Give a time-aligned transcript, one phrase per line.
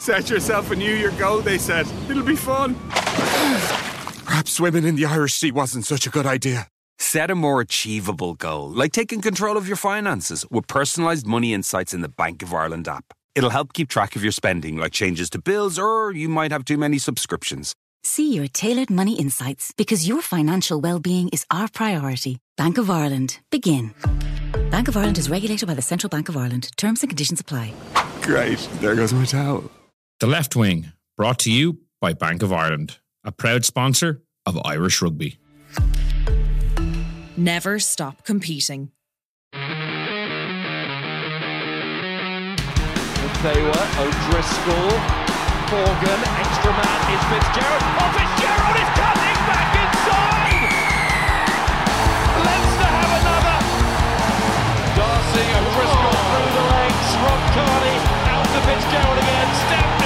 [0.00, 1.86] Set yourself a New Year goal, they said.
[2.08, 2.74] It'll be fun.
[4.24, 6.68] Perhaps swimming in the Irish Sea wasn't such a good idea.
[6.98, 11.92] Set a more achievable goal, like taking control of your finances with personalised money insights
[11.92, 13.12] in the Bank of Ireland app.
[13.34, 16.64] It'll help keep track of your spending, like changes to bills, or you might have
[16.64, 17.74] too many subscriptions.
[18.02, 22.38] See your tailored money insights because your financial well-being is our priority.
[22.56, 23.38] Bank of Ireland.
[23.50, 23.92] Begin.
[24.70, 26.70] Bank of Ireland is regulated by the Central Bank of Ireland.
[26.78, 27.74] Terms and conditions apply.
[28.22, 28.66] Great.
[28.80, 29.70] There goes my towel.
[30.20, 35.00] The Left Wing, brought to you by Bank of Ireland, a proud sponsor of Irish
[35.00, 35.38] rugby.
[37.38, 38.90] Never stop competing.
[43.40, 44.92] Taylor, O'Driscoll,
[45.72, 47.80] Morgan, extra man is Fitzgerald.
[47.80, 50.68] Oh, Fitzgerald is cutting back inside!
[52.44, 53.56] Leinster have another!
[55.00, 57.96] D'Arcy, O'Driscoll through the legs, Rob Kearney
[58.28, 59.99] out to Fitzgerald again, step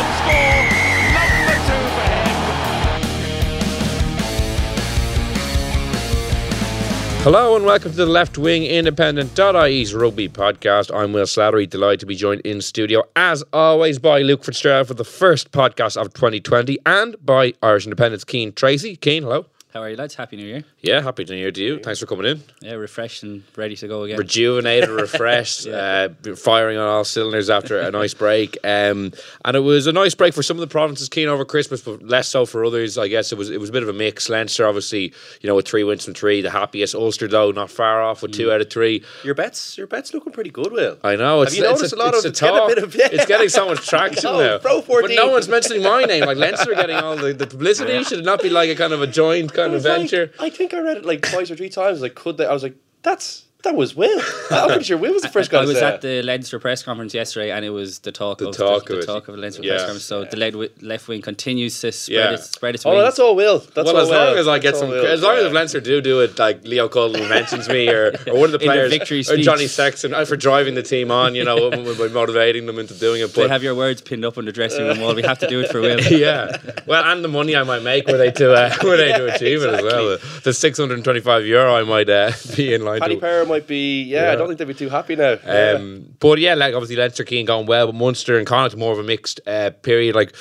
[7.24, 10.94] Hello and welcome to the Left Wing Independent.ie's rugby podcast.
[10.94, 14.92] I'm Will Slattery, delighted to be joined in studio as always by Luke Fitzgerald for
[14.92, 18.98] the first podcast of 2020 and by Irish Independent's Cian Tracey.
[19.02, 19.46] Cian, hello.
[19.74, 20.14] How are you, lads?
[20.14, 20.62] Happy New Year.
[20.82, 21.80] Yeah, happy New Year to you.
[21.80, 22.40] Thanks for coming in.
[22.60, 24.18] Yeah, refreshed and ready to go again.
[24.18, 28.56] Rejuvenated, refreshed, uh, firing on all cylinders after a nice break.
[28.62, 29.12] Um,
[29.44, 32.00] and it was a nice break for some of the provinces Cian over Christmas, but
[32.04, 32.96] less so for others.
[32.98, 34.28] I guess it was it was a bit of a mix.
[34.28, 36.94] Leinster, obviously, you know, with three wins from three, the happiest.
[36.94, 39.02] Ulster, though, not far off with two out of three.
[39.24, 40.98] Your bets, your bets looking pretty good, Will.
[41.02, 41.42] I know.
[41.42, 42.68] It's, Have you it's noticed a lot it's of- a it's getting a talk.
[42.68, 43.08] bit of- yeah.
[43.10, 44.58] It's getting so much traction know, now.
[44.58, 45.08] Pro 14.
[45.08, 46.26] But no one's mentioning my name.
[46.26, 48.04] Like Leinster getting all the, the publicity.
[48.04, 50.74] Should it not be like a kind of a joint kind Was like- I think
[50.74, 52.00] I read it like twice or three times.
[52.02, 52.46] Like, could they?
[52.46, 54.20] I was like, that's that was Will.
[54.50, 56.58] I'm pretty sure Will was the first guy I to was say at the Leinster
[56.60, 59.28] press conference yesterday, and it was the talk The of talk the, of the talk
[59.28, 59.72] of the Leinster Yeah.
[59.72, 60.04] press conference.
[60.04, 62.30] So the left, left wing continues to spread Yeah.
[62.34, 63.02] its spread its Oh, wings.
[63.04, 63.58] that's all Will.
[63.58, 64.16] That's well, all as Will.
[64.18, 65.04] long as I get That's some, Will.
[65.06, 65.46] as long Yeah.
[65.46, 68.58] as Leinster do do it, like Leo Cullen mentions me or, or one of the
[68.58, 69.36] players, victory or.
[69.38, 73.20] Johnny Sexton uh, for driving the team on, you know, by motivating them into doing
[73.22, 73.32] it.
[73.34, 75.14] they have your words pinned up on the dressing room wall.
[75.14, 76.00] We have to do it for Will.
[76.10, 76.56] yeah,
[76.86, 79.62] well, and the money I might make were they to uh, were they to achieve
[79.62, 80.18] it as well.
[80.42, 83.00] The six hundred and twenty five euro I might uh, be in line.
[83.00, 84.02] Paddy to, Power might be.
[84.02, 84.32] Yeah, Yeah.
[84.32, 85.36] I don't think they'd be too happy now.
[85.44, 85.72] Yeah.
[85.76, 88.98] Um, but yeah, like obviously Leinster Cian going well, but Munster and Connacht more of
[88.98, 90.14] a mixed uh, period.
[90.14, 90.34] Like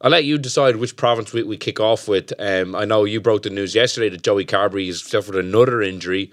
[0.00, 2.32] I'll let you decide which province we, we kick off with.
[2.38, 6.30] Um, I know you broke the news yesterday that Joey Carbery has suffered another injury.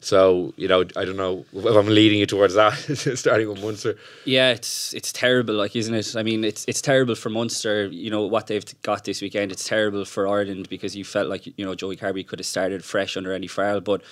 [0.00, 2.74] So you know, I don't know if I'm leading you towards that,
[3.16, 3.96] starting with Munster.
[4.24, 6.14] Yeah, it's it's terrible, like isn't it?
[6.14, 7.86] I mean, it's it's terrible for Munster.
[7.86, 9.50] You know what they've got this weekend.
[9.52, 12.84] It's terrible for Ireland because you felt like you know Joey Carbery could have started
[12.84, 14.02] fresh under Andy Farrell, but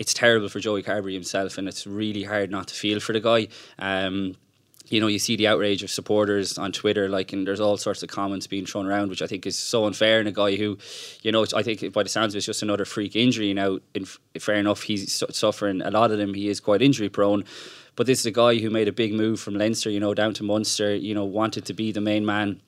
[0.00, 3.20] it's terrible for Joey Carbery himself, and it's really hard not to feel for the
[3.20, 3.48] guy.
[3.78, 4.34] Um,
[4.88, 8.02] you know, you see the outrage of supporters on Twitter, like, and there's all sorts
[8.02, 10.18] of comments being thrown around, which I think is so unfair.
[10.18, 10.78] And a guy who,
[11.22, 13.52] you know, I think by the sounds of it, it's just another freak injury.
[13.52, 16.32] Now, in, fair enough, he's su- suffering a lot of them.
[16.32, 17.44] He is quite injury prone.
[17.94, 20.32] But this is a guy who made a big move from Leinster, you know, down
[20.34, 22.62] to Munster, you know, wanted to be the main man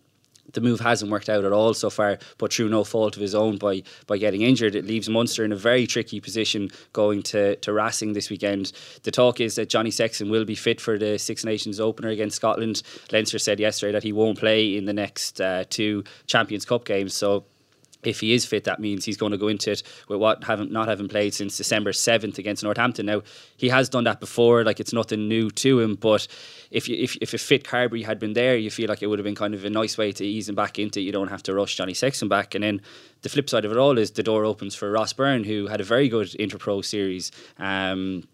[0.53, 3.35] the move hasn't worked out at all so far, but through no fault of his
[3.35, 4.75] own by by getting injured.
[4.75, 8.73] It leaves Munster in a very tricky position going to, to Racing this weekend.
[9.03, 12.37] The talk is that Johnny Sexton will be fit for the Six Nations opener against
[12.37, 12.83] Scotland.
[13.11, 17.15] Leinster said yesterday that he won't play in the next uh, two Champions Cup games.
[17.15, 17.45] So
[18.03, 20.73] if he is fit, that means he's going to go into it with what haven't
[20.73, 23.07] not having played since December seventh against Northampton.
[23.07, 23.23] Now
[23.57, 25.95] he has done that before, like it's nothing new to him.
[25.95, 26.27] But
[26.71, 29.19] if you, if if a fit Carbery had been there, you feel like it would
[29.19, 31.01] have been kind of a nice way to ease him back into.
[31.01, 31.05] it.
[31.05, 32.81] You don't have to rush Johnny Sexton back, and then
[33.23, 35.81] the flip side of it all is the door opens for Ross Byrne, who had
[35.81, 37.31] a very good Interpro series.
[37.59, 38.25] Um,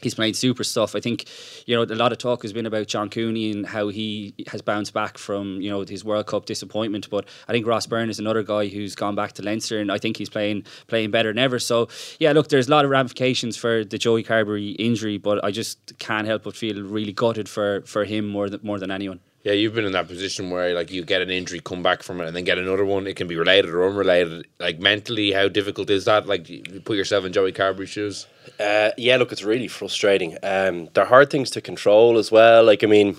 [0.00, 0.94] He's playing super stuff.
[0.94, 1.24] I think,
[1.66, 4.62] you know, a lot of talk has been about John Cooney and how he has
[4.62, 7.10] bounced back from, you know, his World Cup disappointment.
[7.10, 9.98] But I think Ross Byrne is another guy who's gone back to Leinster, and I
[9.98, 11.58] think he's playing playing better than ever.
[11.58, 11.88] So
[12.18, 15.98] yeah, look, there's a lot of ramifications for the Joey Carbery injury, but I just
[15.98, 19.20] can't help but feel really gutted for for him more than more than anyone.
[19.44, 22.20] Yeah, you've been in that position where like you get an injury, come back from
[22.20, 23.06] it, and then get another one.
[23.06, 24.46] It can be related or unrelated.
[24.58, 26.26] Like mentally, how difficult is that?
[26.26, 28.26] Like you put yourself in Joey Carbery's shoes.
[28.58, 30.36] Uh, yeah, look, it's really frustrating.
[30.42, 32.64] Um, they're hard things to control as well.
[32.64, 33.16] Like, I mean,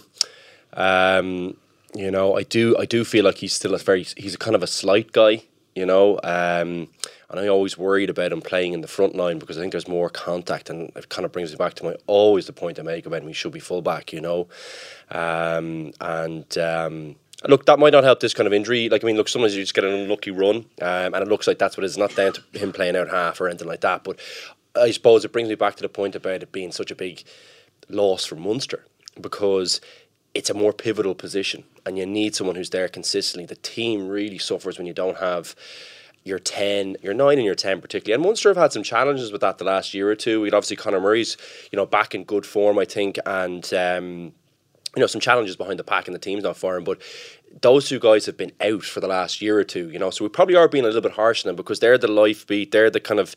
[0.74, 1.56] um,
[1.96, 4.56] you know, I do, I do feel like he's still a very, he's a kind
[4.56, 5.44] of a slight guy.
[5.74, 6.90] You know, um,
[7.30, 9.88] and I always worried about him playing in the front line because I think there's
[9.88, 12.84] more contact, and it kind of brings me back to my always the point I
[12.84, 13.28] make about him.
[13.28, 14.48] He should be fullback, you know,
[15.12, 16.58] um, and.
[16.58, 17.16] Um,
[17.48, 18.90] Look, that might not help this kind of injury.
[18.90, 21.48] Like, I mean, look, sometimes you just get an unlucky run, um, and it looks
[21.48, 21.98] like that's what it is.
[21.98, 24.04] Not down to him playing out half or anything like that.
[24.04, 24.20] But
[24.76, 27.24] I suppose it brings me back to the point about it being such a big
[27.88, 28.84] loss for Munster
[29.22, 29.80] because
[30.34, 33.46] it's a more pivotal position, and you need someone who's there consistently.
[33.46, 35.56] The team really suffers when you don't have
[36.24, 38.14] your 10, your 9 and your 10 particularly.
[38.16, 40.42] And Munster have had some challenges with that the last year or two.
[40.42, 41.38] We'd obviously Conor Murray's,
[41.72, 44.34] you know, back in good form, I think, and um,
[44.96, 47.00] you know, some challenges behind the pack and the team's not firing, but
[47.62, 50.26] those two guys have been out for the last year or two, you know, so
[50.26, 52.72] we probably are being a little bit harsh on them because they're the life beat,
[52.72, 53.36] they're the kind of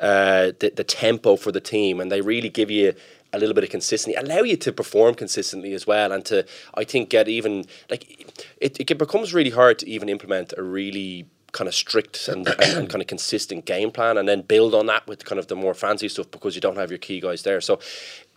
[0.00, 2.94] uh, the, the tempo for the team, and they really give you
[3.32, 6.84] a little bit of consistency, allow you to perform consistently as well, and to I
[6.84, 11.68] think get even like it, it becomes really hard to even implement a really kind
[11.68, 15.06] of strict and, and, and, kind of consistent game plan and then build on that
[15.06, 17.60] with kind of the more fancy stuff because you don't have your key guys there.
[17.62, 17.78] So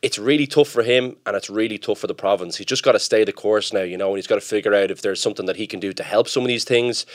[0.01, 2.55] it's really tough for him and it's really tough for the province.
[2.55, 4.73] He's just got to stay the course now, you know, and he's got to figure
[4.73, 7.05] out if there's something that he can do to help some of these things.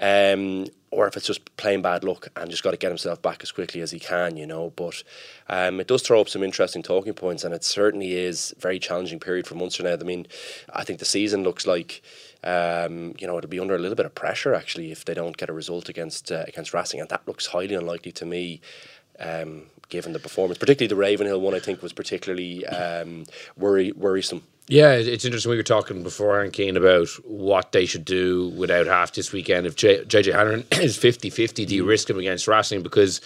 [0.00, 3.42] Um, or if it's just plain bad luck and just got to get himself back
[3.42, 4.72] as quickly as he can, you know.
[4.76, 5.02] But
[5.48, 8.78] um, it does throw up some interesting talking points, and it certainly is a very
[8.78, 9.94] challenging period for Munster now.
[9.94, 10.26] I mean,
[10.72, 12.02] I think the season looks like.
[12.44, 15.36] Um, you know, it'll be under a little bit of pressure actually if they don't
[15.36, 18.60] get a result against uh, against Racing, and that looks highly unlikely to me.
[19.18, 23.24] Um, given the performance, particularly the Ravenhill one, I think was particularly um,
[23.56, 24.42] worry worrisome.
[24.66, 25.50] Yeah, it's interesting.
[25.50, 29.66] We were talking before, and Cian, about what they should do without half this weekend.
[29.66, 32.82] If JJ Hanrahan is 50 50, do you risk him against Racing?
[32.82, 33.20] Because,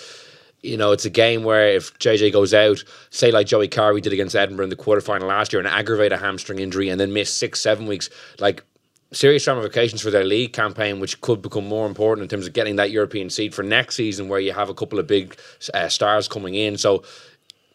[0.62, 4.12] you know, it's a game where if JJ goes out, say like Joey Carbery did
[4.12, 7.32] against Edinburgh in the quarterfinal last year and aggravate a hamstring injury and then miss
[7.32, 8.10] six, seven weeks,
[8.40, 8.64] like
[9.12, 12.76] serious ramifications for their league campaign, which could become more important in terms of getting
[12.76, 15.36] that European seed for next season, where you have a couple of big
[15.74, 16.76] uh, stars coming in.
[16.76, 17.02] So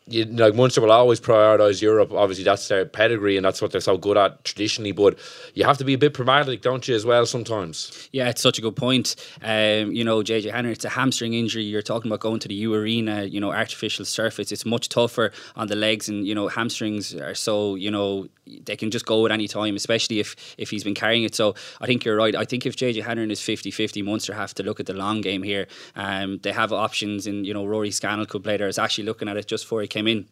[0.07, 2.11] you, like Munster will always prioritise Europe.
[2.11, 4.91] Obviously, that's their pedigree and that's what they're so good at traditionally.
[4.91, 5.17] But
[5.53, 8.09] you have to be a bit pragmatic, don't you, as well sometimes?
[8.11, 9.15] Yeah, it's such a good point.
[9.41, 11.63] Um, you know, JJ Hanrahan, it's a hamstring injury.
[11.63, 14.51] You're talking about going to the U Arena, you know, artificial surface.
[14.51, 18.27] It's much tougher on the legs, and you know, hamstrings are so you know
[18.65, 21.33] they can just go at any time, especially if if he's been carrying it.
[21.33, 22.35] So I think you're right.
[22.35, 25.43] I think if JJ Hanrahan is 50-50, Munster have to look at the long game
[25.43, 25.67] here.
[25.95, 28.67] Um, they have options, and you know, Rory Scannell could play there.
[28.67, 30.25] I was actually looking at it just for he came in.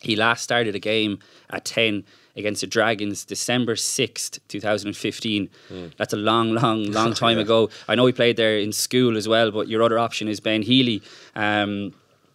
[0.00, 1.20] He last started a game
[1.50, 2.04] at 10
[2.36, 5.48] against the Dragons December 6th, 2015.
[5.70, 5.96] Mm.
[5.96, 7.44] That's a long, long, long time yeah.
[7.44, 7.70] ago.
[7.88, 10.62] I know he played there in school as well, but your other option is Ben
[10.62, 11.00] Healy.
[11.34, 11.94] Um,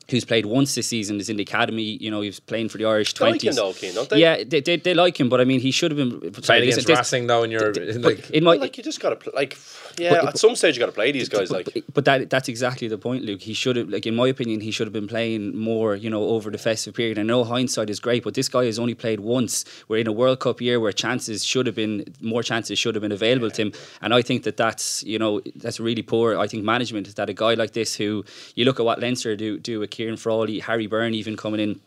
[0.09, 1.83] who's played once this season, is in the academy.
[1.83, 3.43] You know, he's playing for the Irish twenties.
[3.43, 4.19] Like him though, Cian, don't they?
[4.19, 6.87] Yeah, they, they, they, like him, but I mean, he should have been playing against
[6.87, 7.43] this, Racing though.
[7.43, 9.31] And you're like, in my, like you just got to.
[9.31, 9.57] Like,
[9.97, 11.49] yeah, but, at some stage you got to play these guys.
[11.49, 13.41] But, like, but that that's exactly the point, Luke.
[13.41, 15.95] He should have, like, in my opinion, he should have been playing more.
[15.95, 17.19] You know, over the festive period.
[17.19, 19.65] I know hindsight is great, but this guy has only played once.
[19.87, 23.01] We're in a World Cup year where chances should have been more chances should have
[23.01, 23.53] been available yeah.
[23.53, 26.37] to him, and I think that that's you know that's really poor.
[26.37, 28.23] I think management is that a guy like this who
[28.55, 31.79] you look at what Leinster do do with Ciarán Frawley, Harry Byrne even coming in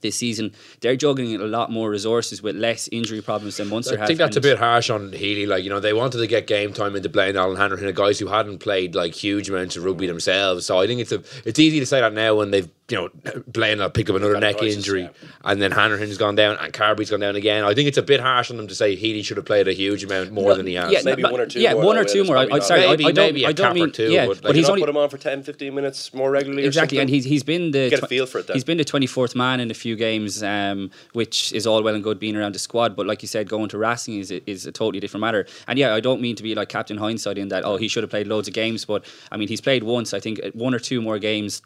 [0.00, 0.52] this season.
[0.80, 4.36] They're juggling a lot more resources with less injury problems than Munster I think that's
[4.36, 5.46] a bit harsh on Healy.
[5.46, 8.26] Like, you know, they wanted to get game time into Bleyendaal and Hanrahan, guys who
[8.26, 10.66] hadn't played like huge amounts of rugby themselves.
[10.66, 13.08] So I think it's a it's easy to say that now when they've you know,
[13.50, 15.08] Bleyendaal will pick up another neck crisis, injury, yeah.
[15.44, 17.64] and then Hanrahan's gone down, and Carbery's gone down again.
[17.64, 19.72] I think it's a bit harsh on them to say Healy should have played a
[19.72, 20.92] huge amount more no, than he has.
[20.92, 21.60] Yeah, maybe one or two.
[21.60, 22.36] Yeah, more, one or two more.
[22.36, 23.92] I, am sorry, maybe, I, I don't, maybe I don't mean.
[23.92, 26.64] Two, yeah, but, but he's only put him on for 10, 15 minutes more regularly.
[26.64, 28.46] Exactly, and he's he's been the get a feel for it.
[28.46, 28.54] Then.
[28.54, 31.94] He's been the twenty fourth man in a few games, um, which is all well
[31.94, 32.96] and good being around the squad.
[32.96, 35.46] But like you said, going to Racing is is a totally different matter.
[35.66, 37.64] And yeah, I don't mean to be like Captain Hindsight in that.
[37.64, 40.14] Oh, he should have played loads of games, but I mean he's played once.
[40.14, 41.62] I think one or two more games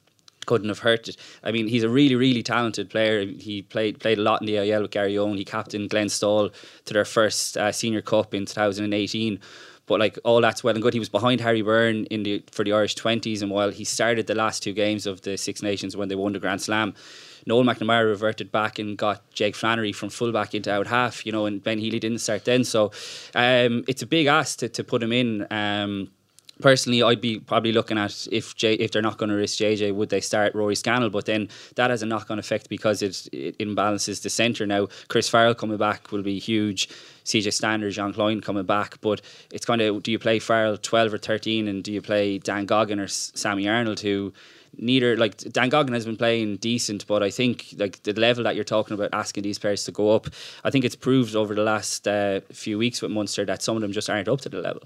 [0.46, 1.16] couldn't have hurt it.
[1.42, 3.24] I mean, he's a really, really talented player.
[3.24, 5.38] He played played a lot in the AIL with Garryowen.
[5.38, 6.52] He captained Glenstal
[6.84, 9.40] to their first uh, senior cup in 2018.
[9.86, 10.94] But like all that's well and good.
[10.94, 14.26] He was behind Harry Byrne in the for the Irish twenties, and while he started
[14.26, 16.94] the last two games of the Six Nations when they won the Grand Slam,
[17.46, 21.26] Noel McNamara reverted back and got Jake Flannery from fullback into out half.
[21.26, 22.64] You know, and Ben Healy didn't start then.
[22.64, 22.92] So
[23.34, 25.46] um, it's a big ask to, to put him in.
[25.50, 26.10] Um,
[26.60, 29.94] personally, I'd be probably looking at if J, if they're not going to risk JJ,
[29.94, 31.10] would they start Rory Scannell?
[31.10, 34.66] But then that has a knock on effect because it, it imbalances the centre.
[34.66, 36.88] Now, Chris Farrell coming back will be huge.
[37.24, 41.14] CJ Stander, Jean Kleyn coming back, but it's kind of do you play Farrell 12
[41.14, 44.32] or 13 and do you play Dan Goggin or Sammy Arnold who
[44.76, 48.54] neither like Dan Goggin has been playing decent, but I think like the level that
[48.54, 50.28] you're talking about asking these players to go up,
[50.64, 53.82] I think it's proved over the last uh, few weeks with Munster that some of
[53.82, 54.82] them just aren't up to the level.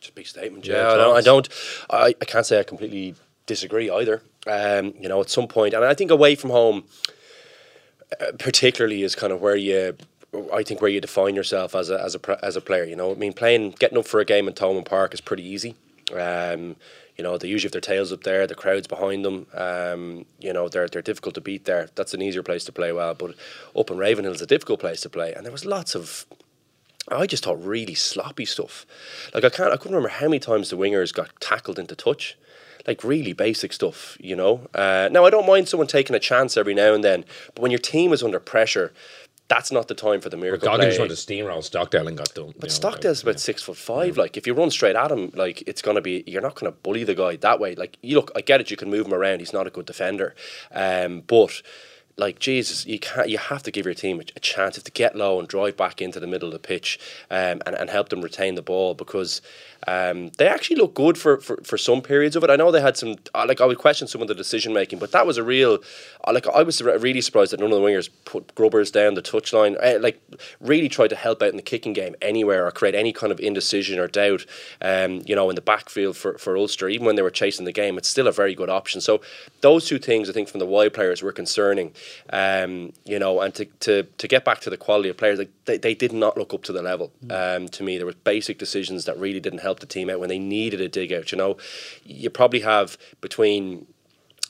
[0.00, 0.66] Just a big statement.
[0.66, 1.48] Yeah, yeah I, don't, I don't.
[1.90, 3.14] I, I can't say I completely
[3.46, 4.22] disagree either.
[4.46, 6.84] Um, you know, at some point, and I think away from home,
[8.20, 9.96] uh, particularly, is kind of where you.
[10.52, 13.10] I think where you define yourself as a as a as a player, you know,
[13.10, 15.74] I mean, playing, getting up for a game in Thomond Park is pretty easy.
[16.14, 16.76] Um,
[17.16, 19.46] you know, they usually have their tails up there, the crowd's behind them.
[19.52, 21.88] Um, you know, they're they're difficult to beat there.
[21.96, 23.14] That's an easier place to play well.
[23.14, 23.34] But
[23.76, 25.34] up in Ravenhill is a difficult place to play.
[25.34, 26.26] And there was lots of
[27.12, 28.86] I just thought really sloppy stuff.
[29.34, 32.36] Like I can't I couldn't remember how many times the wingers got tackled into touch.
[32.86, 34.68] Like really basic stuff, you know.
[34.74, 37.24] Uh, now I don't mind someone taking a chance every now and then,
[37.54, 38.92] but when your team is under pressure,
[39.48, 41.08] that's not the time for the miracle Goggins play.
[41.08, 42.54] to steamroll Stockdale and got done.
[42.58, 44.16] But Stockdale's about six foot five.
[44.16, 47.04] Like if you run straight at him, like it's gonna be you're not gonna bully
[47.04, 47.74] the guy that way.
[47.74, 48.70] Like you look, I get it.
[48.70, 49.40] You can move him around.
[49.40, 50.34] He's not a good defender,
[50.72, 51.62] um, but
[52.18, 53.28] like Jesus, you can't.
[53.28, 56.02] You have to give your team a, a chance to get low and drive back
[56.02, 56.98] into the middle of the pitch,
[57.30, 59.40] um, and and help them retain the ball because
[59.86, 62.50] um, they actually look good for, for, for some periods of it.
[62.50, 64.98] I know they had some uh, like I would question some of the decision making,
[64.98, 65.78] but that was a real
[66.26, 69.22] uh, like I was really surprised that none of the wingers put grubbers down the
[69.22, 69.76] touchline.
[69.82, 70.20] Uh, like
[70.60, 73.38] really tried to help out in the kicking game anywhere or create any kind of
[73.38, 74.44] indecision or doubt.
[74.82, 77.72] Um, you know, in the backfield for for Ulster, even when they were chasing the
[77.72, 79.00] game, it's still a very good option.
[79.00, 79.20] So
[79.60, 81.92] those two things I think from the wide players were concerning.
[82.30, 85.50] Um, you know, and to, to to get back to the quality of players, like
[85.64, 87.12] they, they did not look up to the level.
[87.30, 90.28] Um, to me, there were basic decisions that really didn't help the team out when
[90.28, 91.32] they needed a dig out.
[91.32, 91.56] You know,
[92.04, 93.86] you probably have between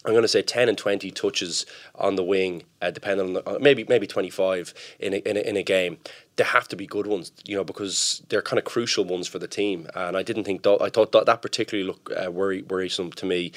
[0.04, 3.48] I'm going to say 10 and 20 touches on the wing, uh, depending on the,
[3.48, 5.98] uh, maybe maybe 25 in a, in, a, in a game.
[6.36, 9.40] They have to be good ones, you know, because they're kind of crucial ones for
[9.40, 9.88] the team.
[9.94, 13.26] And I didn't think that, I thought that, that particularly looked uh, worry, worrisome to
[13.26, 13.52] me.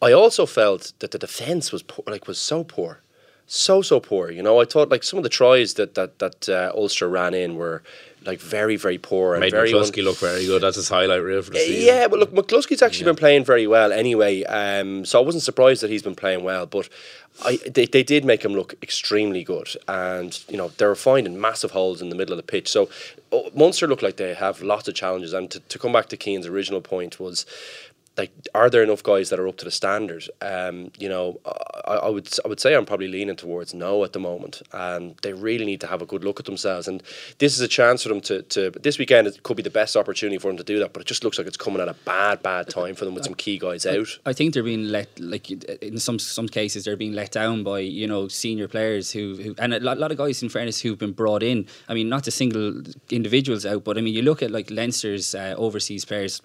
[0.00, 3.00] I also felt that the defense was poor, like was so poor
[3.46, 4.30] so so poor.
[4.30, 7.34] You know, I thought like some of the tries that that that uh, Ulster ran
[7.34, 7.82] in were
[8.26, 10.62] like very very poor and Made very McCloskey look very good.
[10.62, 11.86] That's his highlight reel for the season.
[11.86, 14.44] yeah, but look, McCloskey's actually been playing very well anyway.
[14.44, 16.88] Um, so I wasn't surprised that he's been playing well, but
[17.44, 21.40] I they, they did make him look extremely good, and you know they were finding
[21.40, 22.68] massive holes in the middle of the pitch.
[22.68, 22.88] So
[23.30, 26.16] oh, Munster look like they have lots of challenges, and to, to come back to
[26.16, 27.44] Cian's original point was
[28.16, 30.28] like are there enough guys that are up to the standard?
[30.40, 31.40] Um, you know
[31.86, 35.16] I, I would I would say I'm probably leaning towards no at the moment and
[35.22, 37.02] they really need to have a good look at themselves and
[37.38, 39.96] this is a chance for them to, to this weekend it could be the best
[39.96, 41.94] opportunity for them to do that but it just looks like it's coming at a
[42.04, 44.18] bad bad time for them with some key guys out.
[44.26, 45.50] I think they're being let like
[45.82, 49.54] in some some cases they're being let down by you know senior players who, who
[49.58, 51.66] and a lot, lot of guys in fairness who've been brought in.
[51.88, 55.34] I mean not to single individuals out but I mean you look at like Leinster's
[55.34, 56.40] uh, overseas players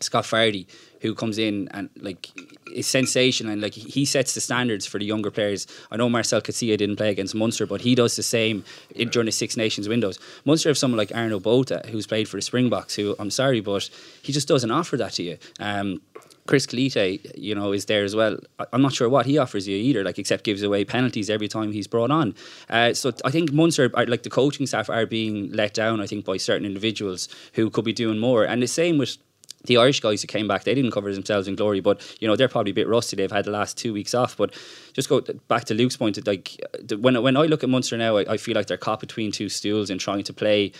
[0.00, 0.66] Scott Fardy,
[1.00, 2.28] who comes in and like
[2.74, 5.66] is sensational and like he sets the standards for the younger players.
[5.90, 8.64] I know Marcel Casilla didn't play against Munster, but he does the same
[8.94, 10.18] in, during the Six Nations windows.
[10.44, 13.88] Munster have someone like Arno Botha, who's played for the Springboks, who I'm sorry, but
[14.22, 15.38] he just doesn't offer that to you.
[15.60, 16.00] Um,
[16.48, 18.38] Chris Cloete, you know, is there as well.
[18.72, 21.72] I'm not sure what he offers you either, like except gives away penalties every time
[21.72, 22.34] he's brought on.
[22.70, 26.00] Uh, so I think Munster, are, like the coaching staff, are being let down.
[26.00, 29.18] I think by certain individuals who could be doing more, and the same with
[29.64, 32.36] the Irish guys who came back, they didn't cover themselves in glory, but you know
[32.36, 33.16] they're probably a bit rusty.
[33.16, 34.54] They've had the last two weeks off, but
[34.92, 36.24] just go back to Luke's point.
[36.26, 36.60] Like
[36.98, 39.48] when when I look at Munster now, I, I feel like they're caught between two
[39.48, 40.72] stools and trying to play,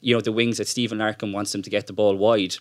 [0.00, 2.56] you know, the wings that Stephen Larkham wants them to get the ball wide.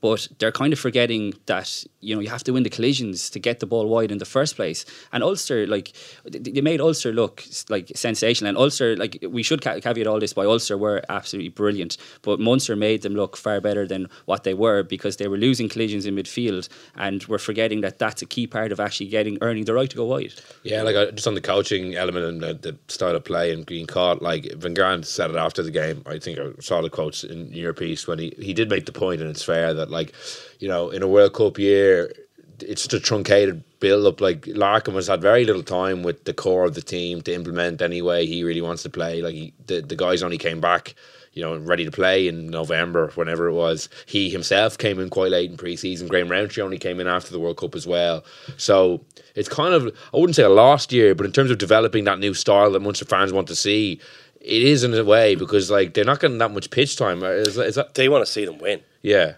[0.00, 3.38] But they're kind of forgetting that you know you have to win the collisions to
[3.38, 4.84] get the ball wide in the first place.
[5.12, 5.92] And Ulster, like
[6.24, 8.48] they made Ulster look like sensational.
[8.48, 12.40] And Ulster, like we should ca- caveat all this by Ulster were absolutely brilliant, but
[12.40, 16.06] Munster made them look far better than what they were because they were losing collisions
[16.06, 19.74] in midfield, and we're forgetting that that's a key part of actually getting earning the
[19.74, 20.34] right to go wide.
[20.62, 23.86] Yeah, like just on the coaching element and the, the style of play and Green
[23.86, 26.02] caught, like Van Graan said it after the game.
[26.06, 28.92] I think I saw the quotes in your piece when he, he did make the
[28.92, 30.12] point, and it's fair that like
[30.58, 32.12] you know in a World Cup year,
[32.60, 34.20] it's just a truncated build up.
[34.20, 37.82] Like Larkham has had very little time with the core of the team to implement
[37.82, 39.22] any way he really wants to play.
[39.22, 40.94] Like he, the the guys only came back.
[41.32, 43.90] You know, ready to play in November, whenever it was.
[44.06, 46.08] He himself came in quite late in pre-season.
[46.08, 48.24] Graham Rowntree only came in after the World Cup as well.
[48.56, 49.04] So
[49.34, 52.18] it's kind of I wouldn't say a lost year, but in terms of developing that
[52.18, 54.00] new style that Munster fans want to see,
[54.40, 57.22] it is in a way because like they're not getting that much pitch time.
[57.22, 59.34] Is, is that they want to see them win yeah?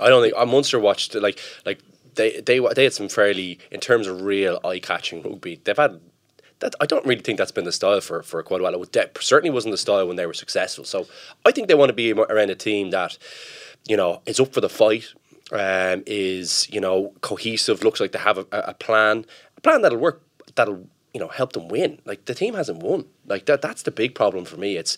[0.00, 1.80] I don't think uh, Munster watched like like
[2.14, 5.60] they they they had some fairly in terms of real eye catching rugby.
[5.64, 6.00] They've had
[6.60, 6.74] that.
[6.80, 8.82] I don't really think that's been the style for for quite a while.
[8.82, 10.84] It certainly wasn't the style when they were successful.
[10.84, 11.06] So
[11.44, 13.18] I think they want to be around a team that
[13.88, 15.06] you know is up for the fight.
[15.52, 17.84] Um, is you know cohesive.
[17.84, 20.22] Looks like they have a a plan, a plan that'll work.
[20.54, 22.00] That'll you know help them win.
[22.04, 23.04] Like the team hasn't won.
[23.26, 23.60] Like that.
[23.60, 24.76] That's the big problem for me.
[24.76, 24.96] It's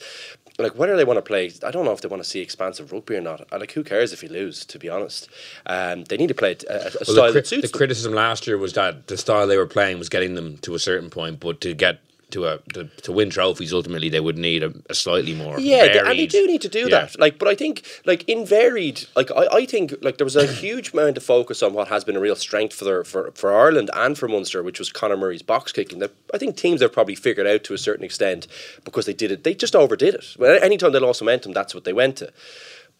[0.58, 1.52] like whether they want to play.
[1.62, 3.50] I don't know if they want to see expansive rugby or not.
[3.52, 4.64] Like who cares if you lose?
[4.66, 5.28] To be honest,
[5.66, 7.78] um, they need to play a, a Well, style the, cri- that suits the them.
[7.78, 10.78] criticism last year was that the style they were playing was getting them to a
[10.78, 13.72] certain point, but to get to a to, to win trophies.
[13.72, 16.68] Ultimately, they would need a, a slightly more Yeah, they- and they do need to
[16.68, 16.88] do Yeah.
[17.06, 17.18] that.
[17.20, 20.46] Like, but I think, like in varied, like I, I think, like there was a
[20.64, 23.54] huge amount of focus on what has been a real strength for their, for for
[23.56, 26.00] Ireland and for Munster, which was Conor Murray's box kicking.
[26.00, 28.48] That I think teams have probably figured out to a certain extent
[28.84, 29.44] because they did it.
[29.44, 30.36] They just overdid it.
[30.38, 32.32] Well, anytime they lost momentum, that's what they went to.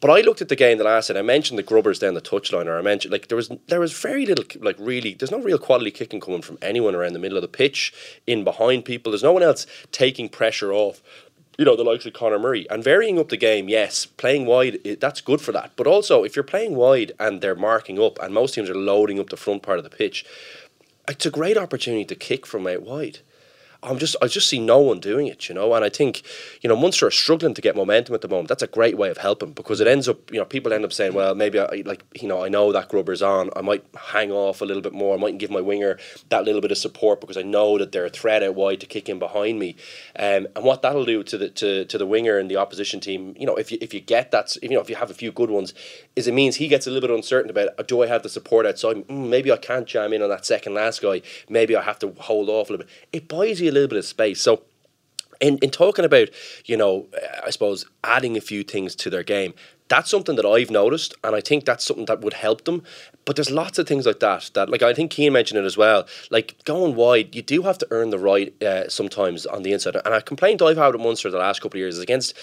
[0.00, 1.19] But I looked at the game the last night.
[1.19, 3.93] I mentioned the grubbers down the touchline, or I mentioned like there was there was
[3.93, 5.15] very little like really.
[5.15, 7.95] There's no real quality kicking coming from anyone around the middle of the pitch,
[8.26, 9.11] in behind people.
[9.12, 11.03] There's no one else taking pressure off.
[11.59, 13.71] You know the likes of Conor Murray and varying up the game.
[13.71, 15.73] Yes, playing wide i- that's good for that.
[15.76, 19.19] But also if you're playing wide and they're marking up, and most teams are loading
[19.19, 20.26] up the front part of the pitch,
[21.09, 23.21] it's a great opportunity to kick from out wide.
[23.87, 26.23] I'm just I just see no one doing it, you know, and I think
[26.61, 28.49] you know Munster are struggling to get momentum at the moment.
[28.49, 30.93] That's a great way of helping because it ends up you know people end up
[30.93, 34.33] saying, well, maybe I like you know I know that grubber's on, I might hang
[34.33, 35.99] off a little bit more, I might give my winger
[36.31, 38.87] that little bit of support because I know that they're a threat out wide to
[38.87, 39.76] kick in behind me,
[40.19, 43.35] um, and what that'll do to the to, to the winger and the opposition team,
[43.38, 45.31] you know, if you if you get that, you know, if you have a few
[45.31, 45.75] good ones,
[46.16, 48.28] is it means he gets a little bit uncertain about uh, do I have the
[48.28, 48.97] support outside?
[49.09, 51.23] Mm, maybe I can't jam in on that second last guy.
[51.49, 52.93] Maybe I have to hold off a little bit.
[53.12, 54.40] It buys you a little bit of space.
[54.40, 54.62] So
[55.40, 56.28] in, in talking about,
[56.64, 57.06] you know,
[57.45, 59.54] I suppose adding a few things to their game,
[59.88, 62.83] that's something that I've noticed, and I think that's something that would help them.
[63.25, 65.76] But there's lots of things like that that, like I think Cian mentioned it as
[65.76, 66.06] well.
[66.30, 69.97] Like going wide, you do have to earn the right uh, sometimes on the inside.
[70.04, 72.35] And a complaint I've had with Munster the last couple of years is against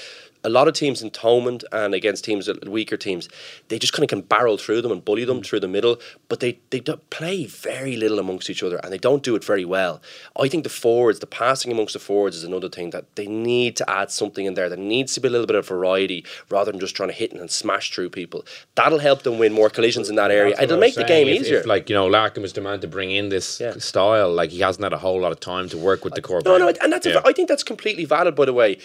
[0.43, 3.29] a lot of teams in Thomond and against teams that weaker teams,
[3.69, 5.45] they just kind of can barrel through them and bully them mm.
[5.45, 5.99] through the middle.
[6.29, 9.43] But they they do play very little amongst each other, and they don't do it
[9.43, 10.01] very well.
[10.39, 13.75] I think the forwards, the passing amongst the forwards, is another thing that they need
[13.77, 14.69] to add something in there.
[14.69, 17.31] There needs to be a little bit of variety rather than just trying to hit
[17.31, 18.45] and smash through people.
[18.75, 20.55] That'll help them win more collisions in that area.
[20.61, 21.27] It'll make the game.
[21.27, 21.59] If- easier.
[21.59, 23.73] If, like you know, Larkham was demanded to bring in this Yeah.
[23.77, 24.31] style.
[24.31, 26.41] Like he hasn't had a whole lot of time to work with the core.
[26.43, 27.21] no, no, and that's Yeah.
[27.23, 28.35] a, I think that's completely valid.
[28.35, 28.77] By the way,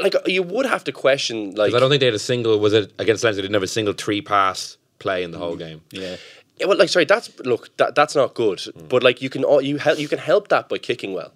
[0.00, 2.58] like you would have to question Like, I don't think they had a single.
[2.66, 3.40] Was it against Leinster?
[3.42, 5.44] They didn't have a single three pass play in the Mm.
[5.44, 5.80] whole game.
[5.90, 6.16] Yeah.
[6.58, 8.58] Yeah, well, like sorry, that's look, that, that's not good.
[8.58, 8.88] Mm.
[8.92, 11.32] But like you can al- you help you can help that by kicking well.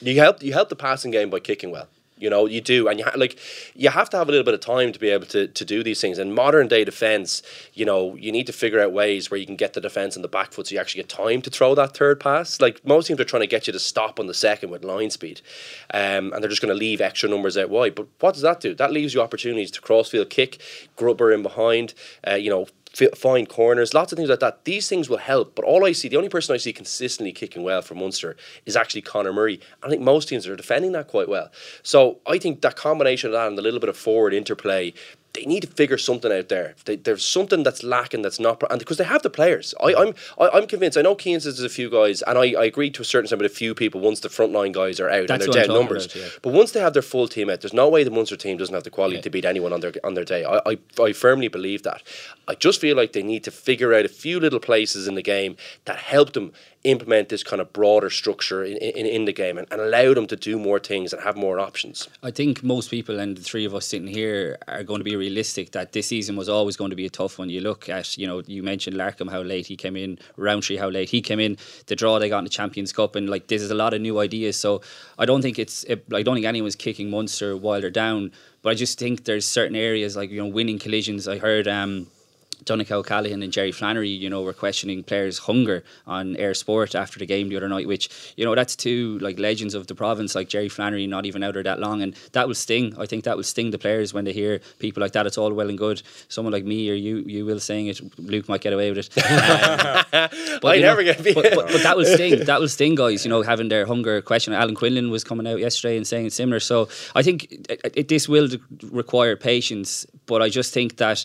[0.00, 1.88] You help you help the passing game by kicking well.
[2.16, 3.38] You know you do, and you ha- like
[3.74, 5.82] you have to have a little bit of time to be able to, to do
[5.82, 6.18] these things.
[6.18, 7.42] In modern day defense,
[7.72, 10.22] you know you need to figure out ways where you can get the defense in
[10.22, 12.60] the back foot, so you actually get time to throw that third pass.
[12.60, 15.10] Like most teams are trying to get you to stop on the second with line
[15.10, 15.40] speed,
[15.92, 17.94] um, and they're just going to leave extra numbers out wide.
[17.96, 18.74] But what does that do?
[18.74, 20.60] That leaves you opportunities to crossfield kick,
[20.96, 21.94] grubber in behind.
[22.26, 22.66] Uh, you know
[23.14, 24.64] find corners, lots of things like that.
[24.64, 25.54] These things will help.
[25.54, 28.76] But all I see, the only person I see consistently kicking well for Munster is
[28.76, 29.60] actually Conor Murray.
[29.82, 31.50] I think most teams are defending that quite well.
[31.82, 34.92] So I think that combination of that and a little bit of forward interplay.
[35.34, 36.76] They need to figure something out there.
[36.84, 40.14] They, there's something that's lacking that's not, and because they have the players, I, I'm
[40.38, 40.96] I, I'm convinced.
[40.96, 43.24] I know Cian says there's a few guys, and I, I agree to a certain
[43.24, 45.74] extent with a few people once the frontline guys are out That's and they're down
[45.76, 46.06] numbers.
[46.06, 46.28] about, yeah.
[46.40, 48.74] But once they have their full team out, there's no way the Munster team doesn't
[48.74, 50.44] have the quality to beat anyone on their on their day.
[50.44, 52.02] I, I I firmly believe that.
[52.46, 55.22] I just feel like they need to figure out a few little places in the
[55.22, 56.52] game that help them
[56.84, 60.26] implement this kind of broader structure in, in, in the game and, and allow them
[60.26, 62.08] to do more things and have more options.
[62.22, 65.16] I think most people and the three of us sitting here are going to be
[65.16, 67.48] realistic that this season was always going to be a tough one.
[67.48, 70.90] You look at, you know, you mentioned Larkham how late he came in, Rowntree how
[70.90, 73.62] late he came in, the draw they got in the Champions Cup, and like this
[73.62, 74.58] is a lot of new ideas.
[74.58, 74.82] So
[75.18, 78.30] I don't think it's, it, I don't think anyone's kicking Munster while they're down,
[78.62, 81.26] but I just think there's certain areas like you know winning collisions.
[81.26, 81.66] I heard.
[81.66, 82.08] um
[82.64, 87.18] Donncha O'Callaghan and Jerry Flannery, you know, were questioning players' hunger on eir Sport after
[87.18, 90.34] the game the other night, which, you know, that's two like legends of the province,
[90.34, 92.02] like Jerry Flannery, not even out there that long.
[92.02, 92.94] And that will sting.
[92.98, 95.26] I think that will sting the players when they hear people like that.
[95.26, 96.02] It's all well and good.
[96.28, 99.24] Someone like me or you you will saying it, Luke might get away with it.
[100.14, 100.28] Um,
[100.62, 102.44] but, I never know, get but, but, but that will sting.
[102.44, 103.24] That will sting, guys.
[103.24, 104.52] You know, having their hunger question.
[104.52, 106.60] Alan Quinlan was coming out yesterday and saying it's similar.
[106.60, 108.48] So I think it, it, this will
[108.90, 111.24] require patience, but I just think that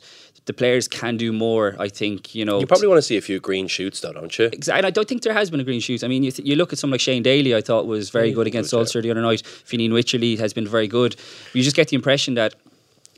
[0.50, 1.76] the players can do more.
[1.78, 2.60] I think you know.
[2.60, 4.46] You probably want to see a few green shoots, though, don't you?
[4.46, 4.80] Exactly.
[4.80, 6.04] And I don't think there has been a green shoot.
[6.04, 8.32] I mean, you, th- you look at someone like Shane Daly, I thought was very
[8.32, 9.44] mm, good against Ulster the other night.
[9.44, 11.16] Fineen Wycherley has been very good.
[11.54, 12.56] You just get the impression that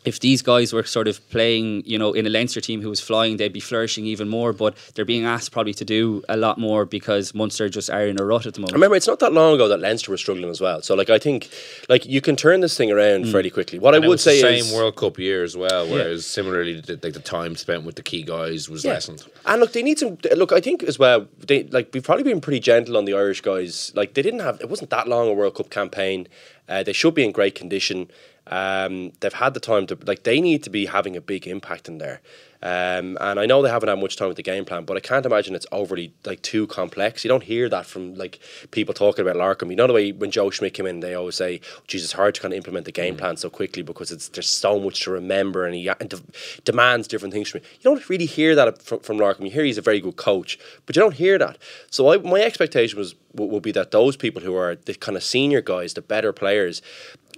[0.04, 3.00] if these guys were sort of playing, you know, in a Leinster team who was
[3.00, 4.52] flying, they'd be flourishing even more.
[4.52, 8.20] But they're being asked probably to do a lot more because Munster just are in
[8.20, 8.74] a rut at the moment.
[8.74, 10.82] Remember, it's not that long ago that Leinster were struggling as well.
[10.82, 11.50] So, like, I think,
[11.88, 13.78] like, you can turn this thing around fairly quickly.
[13.78, 15.88] What And I it would was say the is same World Cup year as well.
[15.88, 18.94] Whereas similarly, the, like the time spent with the key guys was Yeah.
[18.94, 19.24] lessened.
[19.46, 20.18] And look, they need some.
[20.36, 21.28] Look, I think as well.
[21.46, 23.92] They like we've probably been pretty gentle on the Irish guys.
[23.96, 24.60] Like they didn't have.
[24.62, 26.28] It wasn't that long a World Cup campaign.
[26.70, 28.10] Uh, they should be in great condition.
[28.48, 31.88] Um, they've had the time to like they need to be having a big impact
[31.88, 32.22] in there.
[32.64, 35.00] Um, and I know they haven't had much time with the game plan, but I
[35.00, 37.24] can't imagine it's overly like too complex.
[37.24, 39.72] You don't hear that from like people talking about Larkham.
[39.72, 42.36] You know the way when Joe Schmidt came in, they always say, "Jesus, it's hard
[42.36, 45.12] to kind of implement the game plan so quickly because it's there's so much to
[45.12, 46.22] remember and he and de-
[46.64, 49.46] demands different things from you." You don't really hear that from, from Larkham.
[49.46, 51.58] You hear he's a very good coach, but you don't hear that.
[51.90, 55.24] So I, my expectation was will be that those people who are the kind of
[55.24, 56.82] senior guys, the better players,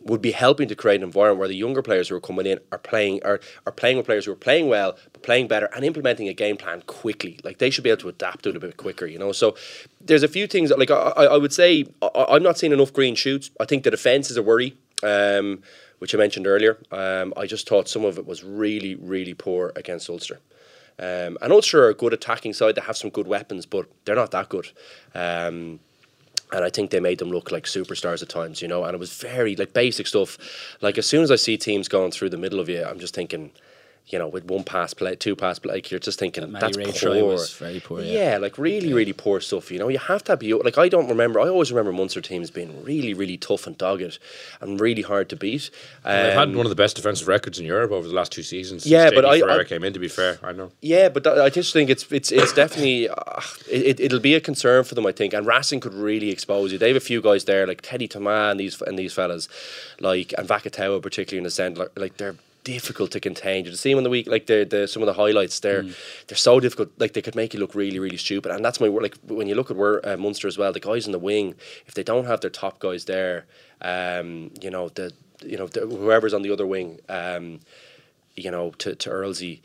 [0.06, 2.60] would be helping to create an environment where the younger players who are coming in
[2.72, 5.86] are playing are, are playing with players who are playing well but playing better and
[5.86, 7.40] implementing a game plan quickly.
[7.44, 9.32] Like they should be able to adapt to it a bit quicker you know?
[9.32, 9.56] So
[10.02, 13.16] there's a few things like I, I would say I, I'm not seeing enough green
[13.16, 13.50] shoots.
[13.60, 15.64] I think the defence is a worry um,
[16.00, 16.78] which I mentioned earlier.
[16.92, 20.40] Um, I just thought some of it was really really poor against Ulster.
[21.00, 22.76] Um, and Ulster are a good attacking side.
[22.76, 24.70] They have some good weapons but they're not that good.
[25.16, 25.80] Um,
[26.54, 28.84] and I think they made them look like superstars at times, you know.
[28.84, 30.38] And it was very like basic stuff.
[30.82, 33.16] Like as soon as I see teams going through the middle of you, I'm just
[33.16, 33.52] thinking,
[34.08, 37.04] you know, with one pass play, two pass play, like you're just thinking Matty that's
[37.04, 37.32] Ray poor.
[37.32, 38.38] Was very poor, yeah.
[38.38, 39.72] like really, really poor stuff.
[39.72, 41.40] You know, you have to be like I don't remember.
[41.40, 44.20] I always remember Munster teams being really, really tough and dogged
[44.60, 45.70] and really hard to beat.
[46.04, 48.44] They've had Um, one of the best defensive records in Europe over the last two
[48.44, 48.86] seasons.
[48.86, 49.94] Yeah, since but JP I- Ferreira I- came in.
[49.94, 50.72] To be fair, I know.
[50.82, 54.42] Yeah, but that, I just think it's it's it's definitely uh, it, it'll be a
[54.42, 55.06] concern for them.
[55.06, 56.78] I think, and Racing could really expose you.
[56.78, 59.48] They have a few guys there like Teddy Thomas and these and these fellas,
[60.00, 61.80] like and Vakatawa particularly in the centre.
[61.84, 63.66] Like, like they're difficult to contain.
[63.66, 65.60] You see them in the week, like the the some of the highlights.
[65.60, 65.84] They're
[66.28, 66.90] they're so difficult.
[66.98, 68.52] Like they could make you look really really stupid.
[68.52, 70.72] And that's my like when you look at where uh, Munster as well.
[70.74, 73.46] The guys in the wing, if they don't have their top guys there,
[73.82, 75.12] um, you know the
[75.44, 77.60] you know the, whoever's on the other wing, um,
[78.36, 79.62] you know to to Earlsey.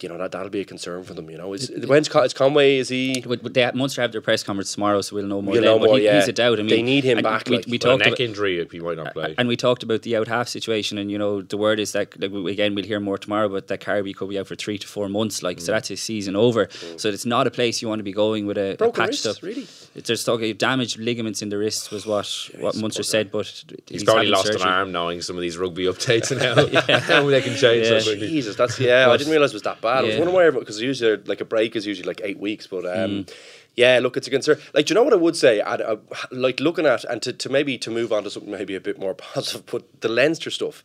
[0.00, 1.28] You know that that'll be a concern for them.
[1.28, 2.76] You know, is when's Con- is Conway?
[2.76, 3.20] Is he?
[3.26, 5.54] But, but they, Munster have their press conference tomorrow, so we'll know more.
[5.54, 5.80] We'll then.
[5.80, 6.20] know more, he, yeah.
[6.20, 6.60] he's a doubt.
[6.60, 8.68] I mean, They need him back, We, like- we But a talked neck about, injury,
[8.70, 9.34] he might not play.
[9.36, 12.16] and we talked about the out half situation, and you know the word is that
[12.20, 14.86] like, again we'll hear more tomorrow, but that Carbery could be out for three to
[14.86, 15.42] four months.
[15.42, 15.62] Like Mm.
[15.62, 16.68] so, that's his season over.
[16.96, 19.26] So it's not a place you want to be going with a, a patched wrists,
[19.26, 19.42] up.
[19.42, 19.66] really?
[19.96, 22.28] It's just talking damaged ligaments in the wrists was what
[22.60, 23.46] what Munster said, but
[23.88, 24.62] He's, probably lost surgery.
[24.62, 27.98] an arm knowing some of these rugby updates and how, how they can change Yeah.
[27.98, 29.10] Jesus, that's yeah.
[29.10, 29.87] I didn't realize it was that bad.
[29.88, 32.84] I was wondering why because usually like a break is usually like eight weeks, but
[32.84, 33.32] um, Mm.
[33.76, 34.58] yeah, look, it's a concern.
[34.74, 35.60] Like, do you know what I would say?
[35.60, 35.96] I'd, uh,
[36.30, 38.98] like looking at and to, to maybe to move on to something maybe a bit
[38.98, 40.84] more positive, but the Leinster stuff.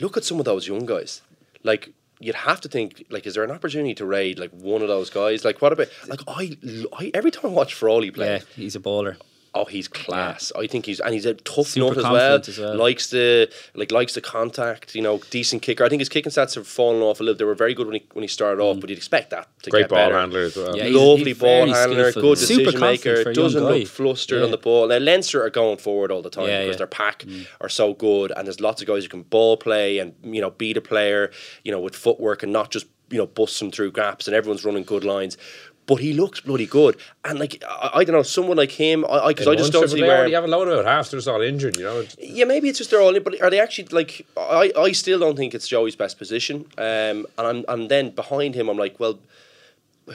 [0.00, 1.22] Look at some of those young guys.
[1.62, 4.88] Like you'd have to think like, is there an opportunity to raid like one of
[4.88, 5.44] those guys?
[5.44, 6.56] Like what about like I,
[6.92, 8.26] I every time I watch Frawley play.
[8.26, 9.16] Yeah, he's a baller.
[9.54, 10.50] Oh, he's class.
[10.56, 12.36] I think he's and he's a tough Super nut as well.
[12.36, 12.74] as well.
[12.74, 14.94] Likes the like likes the contact.
[14.94, 15.84] You know, decent kicker.
[15.84, 17.36] I think his kicking stats have fallen off a little.
[17.36, 19.70] They were very good when he when he started off, but you'd expect that to
[19.70, 20.18] Great get ball better.
[20.18, 20.72] handler as well.
[20.72, 20.76] Mm.
[20.78, 22.22] Yeah, Lovely he's ball handler, skillful.
[22.22, 23.14] good Super decision maker.
[23.14, 23.68] confident for a young Doesn't guy.
[23.80, 24.44] look flustered Yeah.
[24.46, 24.88] on the ball.
[24.88, 26.78] Now Leinster are going forward all the time Yeah, because yeah.
[26.78, 27.24] their pack
[27.60, 30.48] are so good, and there's lots of guys who can ball play and you know
[30.50, 31.30] beat a player,
[31.62, 34.64] you know, with footwork and not just you know bust them through gaps, and everyone's
[34.64, 35.36] running good lines.
[35.84, 39.28] But he looks bloody good, and like I, I don't know, someone like him, I
[39.28, 40.84] because I, just don't see they where already have a load of.
[40.84, 42.04] Half they're just all injured, you know.
[42.18, 44.24] Yeah, maybe it's just they're all but are they actually like?
[44.36, 46.66] I, I still don't think it's Joey's best position.
[46.78, 49.18] Um, and I'm and then behind him, I'm like, well,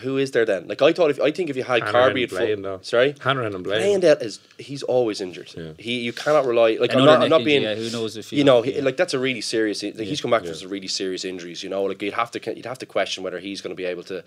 [0.01, 0.67] who is there then?
[0.67, 2.77] Like I thought, if I think if you had Hanrahan Carbery at playing, though.
[2.77, 3.77] full, sorry, Hanrahan and Bleyendaal.
[3.77, 5.53] playing that is he's always injured.
[5.55, 5.71] Yeah.
[5.77, 6.77] He you cannot rely.
[6.79, 7.63] Like I'm not, I'm not being.
[7.63, 8.83] injury, yeah, who knows if he- you know, he, yeah.
[8.83, 9.83] like that's a really serious.
[9.83, 11.63] Like, he's come back from some really serious injuries.
[11.63, 13.85] You know, like you'd have to you'd have to question whether he's going to be
[13.85, 14.23] able to,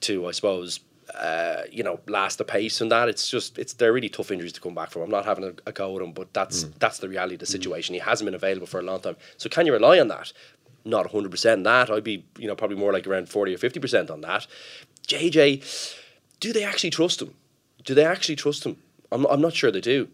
[0.00, 0.80] to I suppose.
[1.14, 3.10] Uh, you know, last the pace and that.
[3.10, 5.02] It's just it's they're really tough injuries to come back from.
[5.02, 7.46] I'm not having a, a go at him, but that's that's the reality of the
[7.46, 7.92] situation.
[7.94, 9.16] He hasn't been available for a long time.
[9.36, 10.32] So can you rely on that?
[10.86, 11.90] Not 100 percent that.
[11.90, 14.46] I'd be you know probably more like around 40 or 50 percent on that.
[15.06, 15.98] JJ,
[16.40, 17.34] do they actually trust him?
[17.84, 18.76] Do they actually trust him?
[19.12, 20.08] I'm not, I'm not sure they do.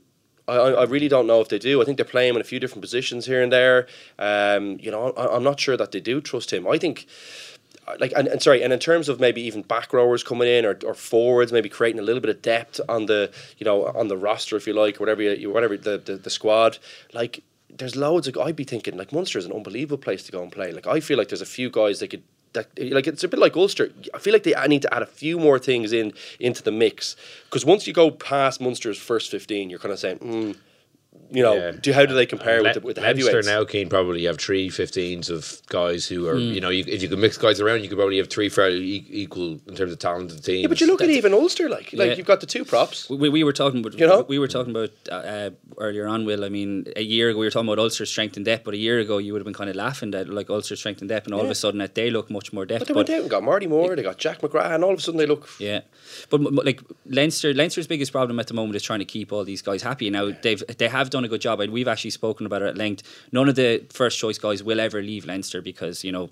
[0.49, 1.81] I, I really don't know if they do.
[1.81, 3.87] I think they're playing in a few different positions here and there.
[4.19, 6.67] Um, you know, I, I'm not sure that they do trust him.
[6.67, 7.07] I think,
[8.01, 10.79] like, and, and sorry, and in terms of maybe even back rowers coming in or,
[10.85, 14.17] or forwards, maybe creating a little bit of depth on the, you know, on the
[14.17, 16.79] roster, if you like, whatever, you, whatever the, the, the squad,
[17.13, 17.43] like.
[17.73, 18.37] There's loads of.
[18.37, 20.73] I'd be thinking like Munster is an unbelievable place to go and play.
[20.73, 23.41] Like I feel like there's a few guys they could that like it's a bit
[23.41, 23.91] like Ulster.
[24.15, 27.17] I feel like they need to add a few more things in into the mix
[27.45, 30.57] because once you go past Munster's first fifteen, you're kind of saying, mm,
[31.31, 31.71] you know, Yeah.
[31.81, 33.47] do how do they compare And with Le- the, with the Leinster heavyweights?
[33.47, 37.09] now can probably have three 15s of guys who are, you know, you, if you
[37.09, 39.99] could mix guys around, you could probably have three fairly e- equal in terms of
[39.99, 40.63] talent of the team.
[40.63, 42.15] Yeah, but you look at even Ulster, like like Yeah.
[42.17, 43.09] you've got the two props.
[43.11, 44.23] We, we were talking about You know?
[44.29, 46.25] we were talking about uh, earlier on.
[46.25, 48.75] Will I mean a year ago we were talking about Ulster strength and depth, but
[48.75, 51.09] a year ago you would have been kind of laughing at like Ulster strength and
[51.09, 52.81] depth, and all of a sudden that they look much more depth.
[52.81, 54.99] But they went out and got Marty Moore, they got Jack McGrath, and all of
[54.99, 55.49] a sudden they look.
[55.61, 55.81] Yeah,
[56.31, 59.33] but m- m- like Leinster, Leinster's biggest problem at the moment is trying to keep
[59.33, 60.09] all these guys happy.
[60.11, 61.61] Now they've they have have done a good job.
[61.61, 63.03] And we've actually spoken about it at length.
[63.33, 66.31] None of the first choice guys will ever leave Leinster because you know.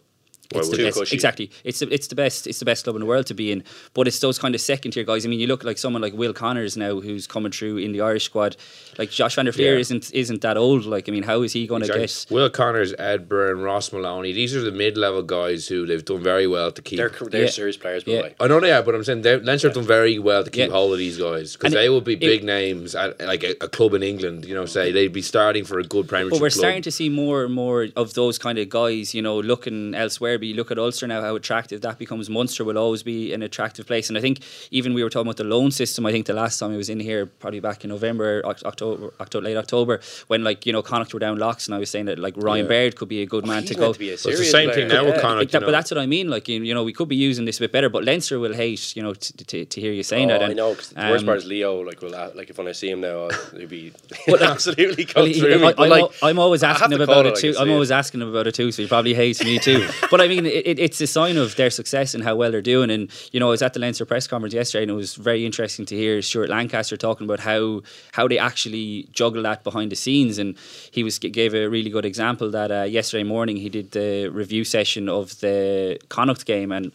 [0.52, 1.14] Why It's the best, cushy.
[1.14, 1.50] exactly.
[1.62, 2.46] It's the, it's the best.
[2.46, 3.64] It's the best club in the world to be in.
[3.92, 5.26] But it's those kind of second tier guys.
[5.26, 8.00] I mean, you look like someone like Will Connors now, who's coming through in the
[8.00, 8.56] Irish squad.
[8.96, 9.80] Like Josh van der Flier Yeah.
[9.80, 10.87] isn't isn't that old.
[10.87, 12.06] Like I mean, how is he going to Exactly.
[12.06, 12.34] get?
[12.34, 14.32] Will Connors, Ed Byrne, Ross Molony.
[14.32, 16.96] These are the mid-level guys who they've done very well to keep.
[16.96, 17.50] They're they're Yeah.
[17.50, 18.16] serious players, by Yeah.
[18.18, 18.34] the way.
[18.40, 20.68] I know they are, but I'm saying they- Leinster have done very well to keep
[20.68, 20.72] Yeah.
[20.72, 23.50] hold of these guys because they it- will be it- big names at like a,
[23.61, 24.46] a club in England.
[24.46, 26.58] You know, say they'd be starting for a good Premiership But we're club.
[26.61, 30.38] starting to see more and more of those kind of guys, you know, looking elsewhere.
[30.38, 32.31] But you look at Ulster now, how attractive that becomes.
[32.31, 34.09] Munster will always be an attractive place.
[34.09, 36.07] And I think even we were talking about the loan system.
[36.07, 39.44] I think the last time I was in here, probably back in November, October, October
[39.44, 42.18] late October, when like you know Connacht were down locks, and I was saying that
[42.18, 42.68] like Ryan Yeah.
[42.68, 43.92] Baird could be a good man to go.
[43.92, 44.88] to be a But it's the same player.
[44.88, 45.53] thing now with Uh, Connacht.
[45.53, 46.29] that- you but that's what I mean.
[46.31, 48.55] Like you, you know, we could be using this a bit better, but Leinster will
[48.55, 48.94] hate.
[48.96, 50.51] You know, to, to, to hear you saying Oh, that.
[50.51, 50.74] I know.
[50.74, 51.81] Cause the worst um, part is Leo.
[51.81, 53.92] Like, will uh, like if when I see him now, he'll be
[54.29, 55.64] Well, absolutely Well, come he- through me.
[55.66, 57.55] I, I'm, like, I'm always asking him about it, it too.
[57.59, 59.88] I'm always asking him about it too, so he probably hates me too.
[60.11, 62.62] but I mean, it, it- it's a sign of their success and how well they're
[62.62, 62.91] doing.
[62.91, 65.45] And you know, I was at the Leinster press conference yesterday, and it was very
[65.45, 69.97] interesting to hear Stuart Lancaster talking about how how they actually juggle that behind the
[69.97, 70.38] scenes.
[70.38, 70.57] And
[70.91, 74.64] he was gave a really good example that uh, yesterday morning he did the review
[74.64, 76.93] session of the Connacht game and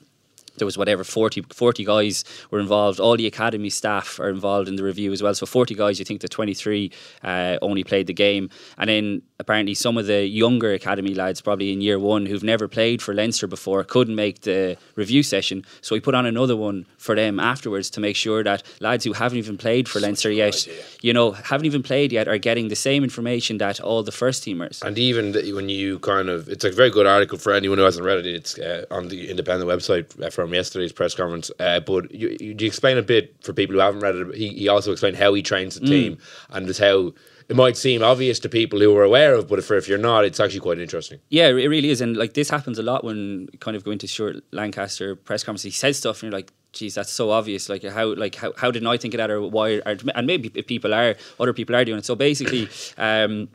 [0.58, 3.00] there was whatever 40, 40 guys were involved.
[3.00, 5.34] All the academy staff are involved in the review as well.
[5.34, 5.98] So forty guys.
[5.98, 6.92] You think the twenty three
[7.24, 11.72] uh, only played the game, and then apparently some of the younger academy lads, probably
[11.74, 15.58] in year one, who've never played for Leinster before, couldn't make the review session.
[15.82, 19.14] So he put on another one for them afterwards to make sure that lads who
[19.14, 20.84] haven't even played for Leinster yet, idea.
[21.02, 24.44] you know, haven't even played yet, are getting the same information that all the first
[24.46, 24.82] teamers.
[24.82, 28.06] And even when you kind of, it's a very good article for anyone who hasn't
[28.06, 28.26] read it.
[28.26, 31.52] It's uh, on the independent website uh, from yesterday's press conference.
[31.60, 34.36] Uh, but you, you, you explain a bit for people who haven't read it.
[34.36, 35.80] He, he also explained how he trains Mm.
[35.82, 36.18] the team
[36.52, 37.14] and just how
[37.50, 40.26] it might seem obvious to people who are aware of, but if, if you're not,
[40.26, 41.20] it's actually quite interesting.
[41.30, 44.08] Yeah, it really is, and like this happens a lot when kind of going to
[44.08, 45.64] Stuart Lancaster press conference.
[45.64, 48.72] He says stuff, and you're like, "Geez, that's so obvious." Like how, like how, how
[48.72, 49.82] didn't I think of that, or why?
[49.86, 52.06] And maybe people are, other people are doing it.
[52.06, 53.50] So basically, um,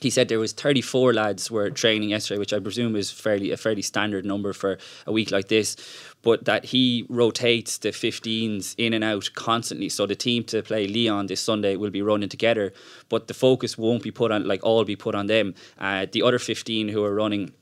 [0.00, 3.56] he said there was 34 lads were training yesterday, which I presume is fairly a
[3.56, 5.76] fairly standard number for a week like this.
[6.22, 9.88] But that he rotates the 15s in and out constantly.
[9.88, 12.72] So the team to play Lyon this Sunday will be running together,
[13.08, 15.54] but the focus won't be put on like all be put on them.
[15.78, 17.52] Uh, the other 15 who are running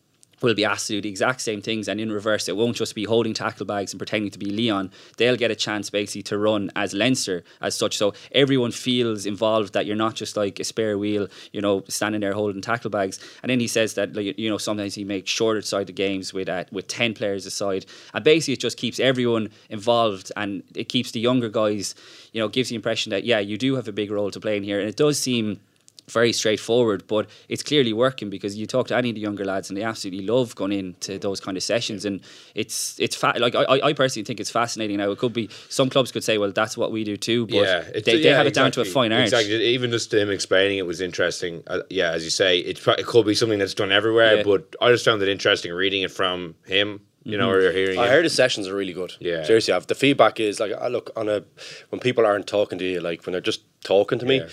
[0.45, 2.95] will be asked to do the exact same things and in reverse it won't just
[2.95, 4.91] be holding tackle bags and pretending to be Lyon.
[5.17, 7.97] They'll get a chance basically to run as Leinster as such.
[7.97, 12.21] So everyone feels involved that you're not just like a spare wheel you know standing
[12.21, 13.19] there holding tackle bags.
[13.43, 16.65] And then he says that you know sometimes he makes shorter sided games with uh,
[16.71, 17.87] with 10 players aside.
[18.13, 21.95] And basically it just keeps everyone involved and it keeps the younger guys
[22.33, 24.57] you know gives the impression that yeah you do have a big role to play
[24.57, 24.79] in here.
[24.79, 25.61] And it does seem
[26.09, 29.71] very straightforward, but it's clearly working because you talk to any of the younger lads
[29.71, 32.21] and they absolutely love going into those kind of sessions, and
[32.55, 34.99] it's it's fa- like I, I personally think it's fascinating.
[34.99, 37.55] Now it could be some clubs could say, well, that's what we do too, but
[37.57, 39.23] yeah, it's- they, they yeah, have it down to a fine art.
[39.25, 39.55] Exactly.
[39.67, 41.63] Even just him explaining it was interesting.
[41.67, 44.43] Uh, yeah, as you say, it's, pro- it could be something that's done everywhere, Yeah.
[44.43, 47.01] but I just found it interesting reading it from him.
[47.27, 47.99] You know, or hearing.
[47.99, 48.11] I it.
[48.11, 49.15] heard his sessions are really good.
[49.19, 49.45] Yeah.
[49.45, 51.43] seriously, I've, the feedback is like, I look on a
[51.89, 54.49] when people aren't talking to you, like when they're just talking to me, Yeah.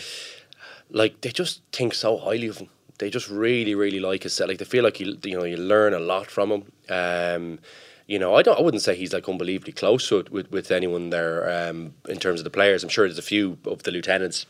[0.91, 2.69] Like they just think so highly of him.
[2.99, 4.47] They just really, really like his set.
[4.47, 6.71] Like they feel like you, you know, you learn a lot from him.
[6.89, 7.59] Um,
[8.07, 8.59] you know, I don't.
[8.59, 12.39] I wouldn't say he's like unbelievably close it with, with anyone there um, in terms
[12.39, 12.83] of the players.
[12.83, 14.45] I'm sure there's a few of the lieutenants,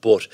[0.00, 0.26] but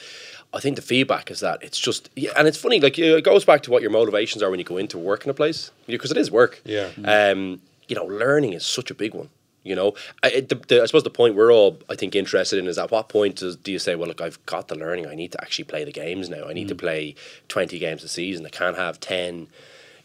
[0.53, 2.81] I think the feedback is that it's just yeah, and it's funny.
[2.81, 5.31] Like it goes back to what your motivations are when you go into work in
[5.31, 6.63] a place because it is work.
[6.65, 6.89] Yeah.
[7.05, 9.29] Um, you know, learning is such a big one.
[9.65, 12.67] You know, I, the, the, I suppose the point we're all, I think, interested in
[12.67, 15.07] is at what point does, do you say, well, look, I've got the learning.
[15.07, 16.47] I need to actually play the games now.
[16.47, 17.15] I need to play
[17.49, 18.45] 20 games a season.
[18.45, 19.49] I can't have 10,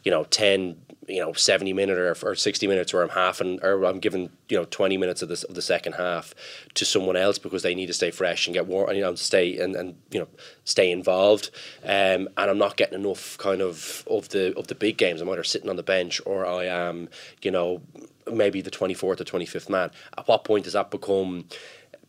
[0.03, 0.77] you know, 10,
[1.09, 4.29] you know, 70 minute or, or 60 minutes where I'm half and, or I'm giving,
[4.47, 6.33] you know, 20 minutes of, this, of the second half
[6.75, 9.59] to someone else because they need to stay fresh and get warm, you know, stay
[9.59, 10.27] and, and, you know,
[10.63, 11.49] stay involved.
[11.83, 15.19] Um, and I'm not getting enough kind of, of the, of the big games.
[15.19, 17.09] I'm either sitting on the bench or I am,
[17.41, 17.81] you know,
[18.33, 19.91] maybe the 24th or 25th man.
[20.17, 21.45] At what point does that become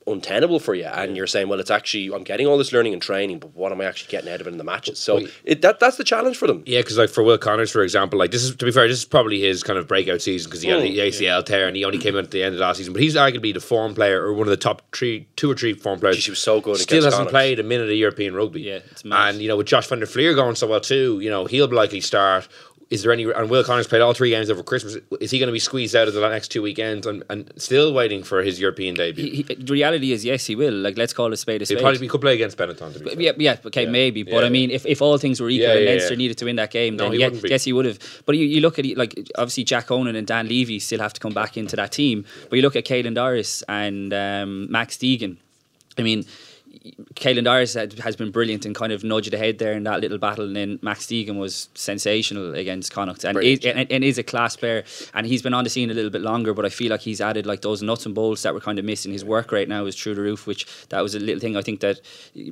[0.06, 0.86] untenable for you?
[0.86, 3.70] And you're saying, well, it's actually, I'm getting all this learning and training, but what
[3.70, 4.98] am I actually getting out of it in the matches?
[4.98, 6.62] So it, that that's the challenge for them.
[6.66, 8.98] Yeah, because like for Will Connors, for example, like this is to be fair, this
[8.98, 10.94] is probably his kind of breakout season because he had Mm.
[10.94, 12.92] the ACL tear and he only came out at the end of last season.
[12.94, 15.74] But he's arguably the form player or one of the top three, two or three
[15.74, 16.16] form players.
[16.16, 17.30] Jeez, he was so good Still hasn't Connacht.
[17.30, 18.62] played a minute of European rugby.
[18.62, 19.34] Yeah, it's mad.
[19.34, 21.68] and you know with Josh van der Flier going so well too, you know he'll
[21.68, 22.48] likely start.
[22.90, 23.22] Is there any?
[23.30, 24.96] And Will Connors played all three games over Christmas.
[25.20, 27.94] Is he going to be squeezed out of the next two weekends and, and still
[27.94, 29.30] waiting for his European debut?
[29.30, 30.74] He, he, the reality is, yes, he will.
[30.74, 31.78] Like, let's call a spade a He spade.
[31.80, 32.92] probably he could play against Benetton.
[32.94, 33.22] To be.
[33.24, 34.24] Yeah, yeah, okay, maybe.
[34.24, 36.18] But Yeah, I mean, if, if all things were equal Yeah, and Leinster yeah.
[36.18, 38.22] needed to win that game, No, then he yeah, yes, he would have.
[38.26, 41.20] But you, you look at like obviously Jack Conan and Dan Leavy still have to
[41.20, 42.24] come back into that team.
[42.48, 45.36] But you look at Caelan Doris and um, Max Deegan.
[45.96, 46.24] I mean,
[47.14, 50.44] Caelan Doris has been brilliant and kind of nudged ahead there in that little battle,
[50.44, 54.56] and then Max Deegan was sensational against Connacht and is, and, and is a class
[54.56, 54.84] player.
[55.12, 57.20] And he's been on the scene a little bit longer, but I feel like he's
[57.20, 59.12] added like those nuts and bolts that were kind of missing.
[59.12, 61.62] His work right now is through the roof, which that was a little thing I
[61.62, 62.00] think that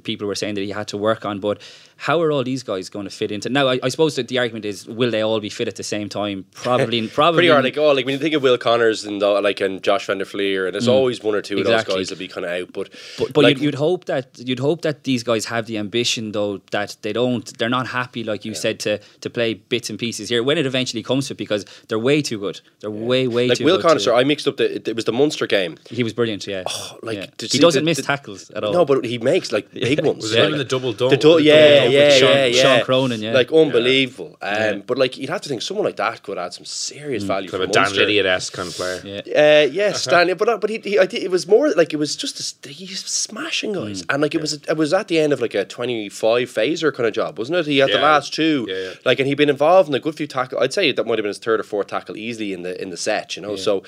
[0.02, 1.38] people were saying that he had to work on.
[1.38, 1.62] But
[2.00, 3.48] how are all these guys going to fit into?
[3.48, 5.82] Now, I, I suppose that the argument is, will they all be fit at the
[5.82, 6.46] same time?
[6.54, 7.38] Probably, probably.
[7.38, 7.64] Pretty hard.
[7.64, 10.18] Like oh, like when you think of Will Connors and the, like and Josh van
[10.18, 12.52] der Flier, and there's always one or two of those guys that be kind of
[12.52, 12.72] out.
[12.72, 15.76] But But, but like, you'd, you'd hope that you'd hope that these guys have the
[15.78, 19.90] ambition though that they don't they're not happy like you said to to play bits
[19.90, 22.90] and pieces here when it eventually comes to it because they're way too good they're
[22.90, 24.96] way way like too Like Will good Connors, to- I mixed up the it, it
[24.96, 25.76] was the Munster game.
[25.90, 26.62] he was brilliant yeah
[27.02, 27.26] like, Yeah.
[27.50, 30.22] he doesn't the- miss the- tackles at all No, but he makes like big ones.
[30.22, 31.10] Was it like, in the double dunk?
[31.10, 32.62] The du- The double yeah, dunk yeah, with Sean- yeah, yeah.
[32.62, 33.32] Sean Cronin, yeah.
[33.32, 34.36] Like unbelievable.
[34.42, 34.74] Um, Yeah.
[34.86, 37.48] But like you'd have to think someone like that could add some serious value.
[37.48, 38.00] Kind for of a Dan Munster.
[38.00, 39.00] Lydiot esque kind of player.
[39.04, 39.20] yeah
[39.64, 41.96] Uh, yeah, Stanley, but uh, but he, he I think it was more like it
[41.98, 44.12] was just a, st- he's smashing guys, Mm.
[44.14, 46.92] and like it was it was at the end of like a twenty five phaser
[46.94, 47.66] kind of job, wasn't it?
[47.66, 48.90] He had the last two, Yeah, yeah.
[49.04, 50.58] like, and he'd been involved in a good few tackle.
[50.60, 52.90] I'd say that might have been his third or fourth tackle easily in the in
[52.90, 53.56] the set, you know.
[53.56, 53.82] So,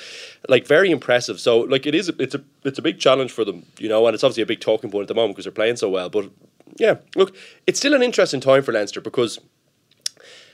[0.49, 1.39] like, very impressive.
[1.41, 4.07] So, like, it is a, it's a it's a big challenge for them, you know,
[4.07, 6.09] and it's obviously a big talking point at the moment because they're playing so well.
[6.11, 6.31] But
[6.81, 9.39] yeah, look, it's still an interesting time for Leinster because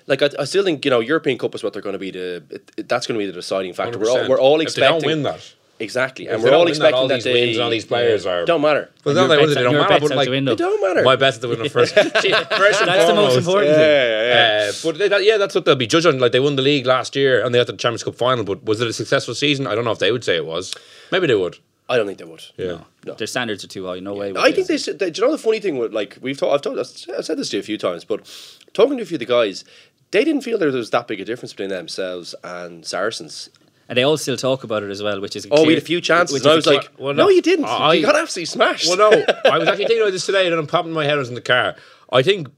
[0.07, 2.11] like I, I still think you know European Cup is what they're going to be
[2.11, 3.99] the it, it- that's going to be the deciding factor.
[3.99, 5.55] We're all we're all If they don't expecting win that.
[5.79, 7.71] exactly, and they we're all don't that, expecting all that, these they wins and all
[7.71, 8.91] these players are- don't matter.
[9.05, 10.29] Well, Your no, they, they don't matter, but like.
[10.29, 11.03] It don't matter.
[11.03, 11.95] my bets that they win the first.
[11.95, 14.11] first and That's the most important yeah, thing.
[14.11, 14.69] yeah, yeah.
[14.71, 16.19] Uh, but they, that, yeah, that's what they'll be judged on.
[16.19, 18.43] Like they won the league last year and they had the Champions Cup final.
[18.45, 19.67] But was it a successful season?
[19.67, 20.75] I don't know if they would say it was.
[21.12, 21.59] Maybe they would.
[21.88, 22.42] I don't think they would.
[22.57, 22.81] Yeah.
[23.05, 23.14] No.
[23.14, 25.11] their standards are too high no way would I think they, should- they.
[25.11, 26.53] Do you know the funny thing with like we've talked?
[26.55, 28.27] I've, told, I've said this to you a few times, but
[28.72, 29.64] talking to a few of the guys,
[30.11, 33.51] they didn't feel there was that big a difference between themselves and Saracens.
[33.88, 35.83] and they all still talk about it as well which is a Oh, we had
[35.83, 37.29] a few chances, which and I was a like, well, no, no.
[37.29, 37.66] you didn't.
[37.66, 38.88] I- you got absolutely smashed.
[38.88, 39.11] Well, no,
[39.44, 41.14] I was actually thinking about this today, and I'm popping my head.
[41.14, 41.77] I was in the car.
[42.12, 42.49] I think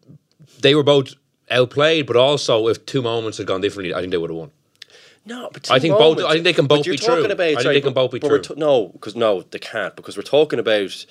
[0.60, 1.12] they were both
[1.50, 4.50] outplayed, but also if two moments had gone differently, I think they would have won.
[5.28, 7.16] No, but I think both- I think they can both you're be true.
[7.16, 8.40] talking About, I think sorry, they can but- both be true.
[8.40, 9.94] t- no, because no, they can't.
[9.94, 11.04] Because we're talking about.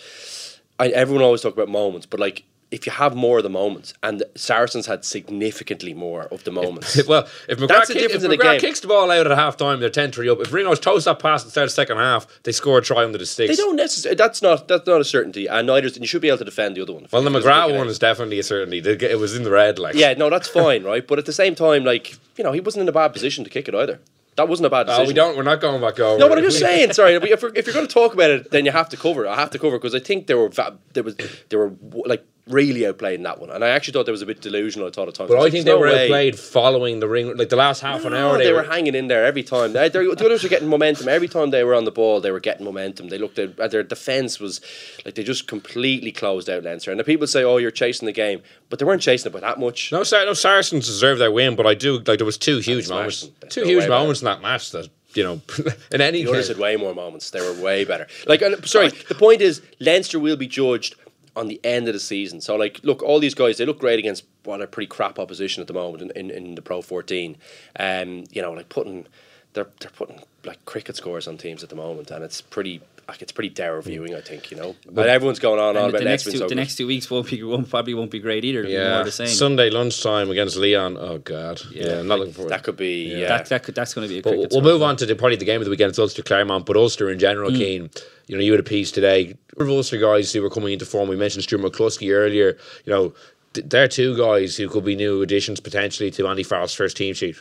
[0.80, 3.94] I, everyone always talk about moments, but like if you have more of the moments,
[4.04, 7.02] and Saracens had significantly more of the moments.
[7.08, 8.60] well, if McGrath, That's the kick, difference if in the game.
[8.60, 10.40] kicks the ball out at half time, they're 10 3 up.
[10.42, 13.26] If Ringrose toast that pass start of second half, they score a try under the
[13.26, 13.56] sticks.
[13.56, 14.16] They don't necessarily.
[14.16, 14.68] That's not.
[14.68, 15.88] That's not a certainty, and neither.
[15.88, 17.08] And you should be able to defend the other one.
[17.12, 18.80] Well, the McGrath one is definitely a certainty.
[18.80, 19.96] It was in the red, like.
[19.96, 21.08] Yeah, no, that's fine, right?
[21.08, 23.50] But at the same time, like you know, he wasn't in a bad position to
[23.50, 24.00] kick it either.
[24.36, 25.06] That wasn't a bad decision.
[25.06, 25.36] Oh, we don't.
[25.36, 26.20] We're not going back over.
[26.20, 26.94] No, but I'm just saying.
[26.94, 29.26] Sorry, if, we're, if you're going to talk about it, then you have to cover.
[29.26, 29.30] it.
[29.30, 30.52] I have to cover because I think there were
[30.94, 31.16] there was
[31.50, 31.74] they were
[32.06, 34.88] like really outplayed in that one, and I actually thought there was a bit delusional.
[34.88, 36.06] I thought at times, But I There's think they no were way.
[36.06, 37.36] outplayed following the ring.
[37.38, 39.74] Like the last half an hour, they, were hanging in there every time.
[39.74, 42.22] They, the others were getting momentum every time they were on the ball.
[42.22, 43.10] They were getting momentum.
[43.10, 44.62] They looked at at their defense was
[45.06, 46.92] like they just completely closed out Leinster.
[46.92, 49.40] And the people say, "Oh, you're chasing the game," but they weren't chasing it by
[49.42, 49.92] that much.
[49.92, 52.90] No, Sar- no, Saracens deserved their win, but I do like there was two huge
[52.90, 53.30] moments.
[53.50, 54.00] Two were huge way better.
[54.00, 55.42] moments in that match that you know
[55.92, 57.32] in any The others had way more moments.
[57.32, 58.08] They were way better.
[58.28, 60.96] Like, and, sorry, the point is, Leinster will be judged
[61.38, 62.42] on the end of the season.
[62.42, 65.62] So, like, look, all these guys, they look great against what are pretty crap opposition
[65.62, 67.38] at the moment in, in, in the Pro 14.
[67.80, 69.06] Um, you know, like putting,
[69.54, 72.82] they're they're putting like cricket scores on teams at the moment, and it's pretty.
[73.08, 74.52] Like it's pretty dour viewing, I think.
[74.52, 76.50] You know, But everyone's going on and on about the next next two, so the
[76.50, 76.56] good.
[76.58, 78.60] next two weeks won't be won't, probably won't be great either.
[78.60, 79.28] It'll be more Yeah, of the same.
[79.28, 80.98] Sunday lunchtime against Lyon.
[81.00, 82.52] Oh God, yeah, I'm not looking forward.
[82.52, 83.06] That could be.
[83.22, 84.62] Yeah, that, that could, that's going to be a But we'll score.
[84.62, 85.90] move on to the, probably the game of the weekend.
[85.92, 87.58] It's Ulster Clermont, but Ulster in general, Mm.
[87.58, 87.90] Cian.
[88.28, 89.36] You know, you had a piece today.
[89.58, 91.08] Of Ulster guys who were coming into form.
[91.08, 92.58] We mentioned Stuart McCloskey earlier.
[92.86, 93.14] You know,
[93.54, 97.14] th- they're two guys who could be new additions potentially to Andy Farrell's first team
[97.14, 97.38] sheet.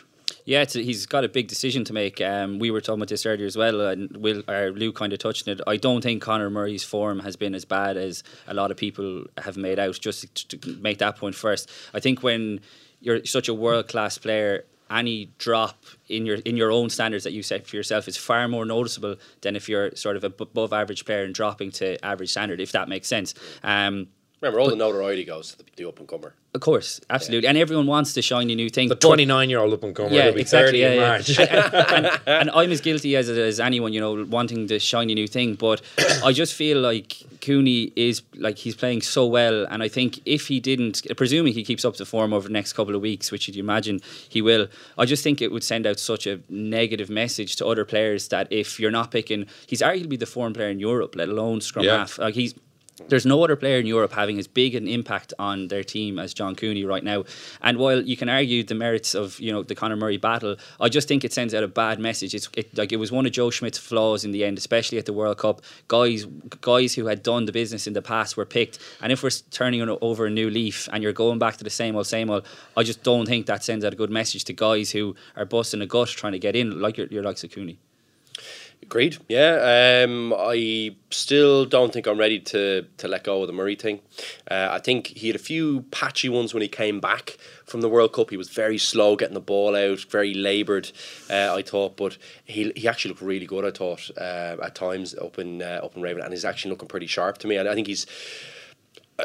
[0.47, 2.21] Yeah, he's got a big decision to make.
[2.21, 5.19] Um, we were talking about this earlier as well, and Will, uh, Lou kind of
[5.19, 5.61] touched on it.
[5.67, 9.25] I don't think Conor Murray's form has been as bad as a lot of people
[9.37, 9.99] have made out.
[9.99, 12.61] Just to, to make that point first, I think when
[13.01, 17.33] you're such a world class player, any drop in your in your own standards that
[17.33, 21.03] you set for yourself is far more noticeable than if you're sort of above average
[21.03, 23.33] player and dropping to average standard, if that makes sense.
[23.63, 24.07] Um,
[24.39, 26.35] Remember, all the notoriety goes to the, the up and comer.
[26.53, 28.87] Of course, absolutely, and everyone wants to the shiny new thing.
[28.87, 30.09] The but- 29 year old up and comer.
[30.13, 30.73] Yeah, he'll be exactly.
[30.73, 31.07] 30 Yeah, in yeah.
[31.07, 31.39] March.
[31.39, 35.27] and, and, and I'm as guilty as as anyone, you know, wanting the shiny new
[35.27, 35.55] thing.
[35.55, 35.81] But
[36.23, 40.47] I just feel like Cooney is like he's playing so well, and I think if
[40.47, 43.47] he didn't, presuming he keeps up the form over the next couple of weeks, which
[43.47, 44.67] you'd imagine he will,
[44.99, 48.47] I just think it would send out such a negative message to other players that
[48.51, 51.97] if you're not picking, he's arguably the form player in Europe, let alone scrum Yeah.
[51.99, 52.19] half.
[52.19, 52.53] Like he's
[53.07, 56.33] there's no other player in Europe having as big an impact on their team as
[56.33, 57.25] John Cooney right now.
[57.61, 60.89] And while you can argue the merits of you know the Conor Murray battle, I
[60.89, 62.33] just think it sends out a bad message.
[62.33, 65.05] It's it, like it was one of Joe Schmidt's flaws in the end, especially at
[65.05, 65.61] the World Cup.
[65.87, 66.25] Guys,
[66.61, 69.81] guys who had done the business in the past were picked, and if we're turning
[69.81, 72.83] over a new leaf and you're going back to the same old, same old, I
[72.83, 75.85] just don't think that sends out a good message to guys who are busting a
[75.85, 77.79] gut trying to get in, like your, your likes of Cooney.
[78.81, 79.17] Agreed.
[79.27, 80.03] Yeah.
[80.05, 83.99] Um, I still don't think I'm ready to to let go of the Murray thing.
[84.49, 87.89] Uh, I think he had a few patchy ones when he came back from the
[87.89, 88.29] World Cup.
[88.29, 90.91] He was very slow getting the ball out, very laboured.
[91.29, 93.65] Uh, I thought, but he he actually looked really good.
[93.65, 96.87] I thought uh, at times up in uh, up in Raven, and he's actually looking
[96.87, 97.57] pretty sharp to me.
[97.57, 98.05] And I think he's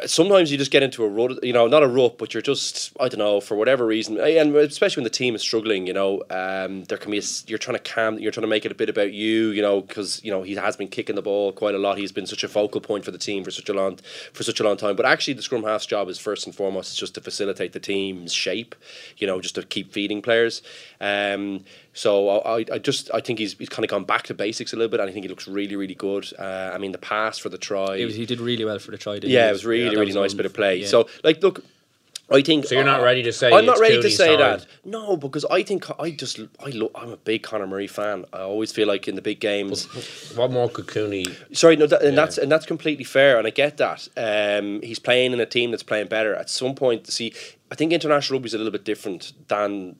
[0.07, 2.93] sometimes you just get into a rut, you know, not a rut, but you're just,
[2.99, 5.93] I don't know, for whatever reason, uh, and especially when the team is struggling, you
[5.93, 8.72] know, um, there can be, a you're trying to calm, you're trying to make it
[8.72, 11.53] a bit about you, you know, because, you know, he has been kicking the ball
[11.53, 11.99] quite a lot.
[11.99, 13.99] He's been such a focal point for the team for such a long,
[14.32, 14.97] for such a long time.
[14.97, 17.80] But actually, the scrum half's job is first and foremost is just to facilitate the
[17.80, 18.74] team's shape,
[19.18, 20.62] you know, just to keep feeding players.
[21.01, 24.34] Um, so I, I- I just I think he's, he's kind of gone back to
[24.34, 26.26] basics a little bit, and I think he looks really really good.
[26.38, 28.99] Uh, I mean the pass for the try, was, he did really well for the
[28.99, 29.14] try.
[29.14, 29.34] didn't he?
[29.34, 30.76] yeah, it was really that really was nice bit of play.
[30.76, 30.86] yeah.
[30.86, 31.64] So like look.
[32.30, 34.64] I think So you're not uh, ready to say I'm not ready to say that.
[34.86, 38.24] No, because I think I just I lo- I'm a big Conor Murray fan.
[38.32, 39.84] I always feel like in the big games.
[40.34, 41.26] what more could Cooney.
[41.53, 42.22] Sorry, no, that, and Yeah.
[42.24, 44.09] that's and that's completely fair, and I get that.
[44.16, 46.34] Um, he's playing in a team that's playing better.
[46.34, 47.34] At some point, see,
[47.70, 49.97] I think international rugby is a little bit different than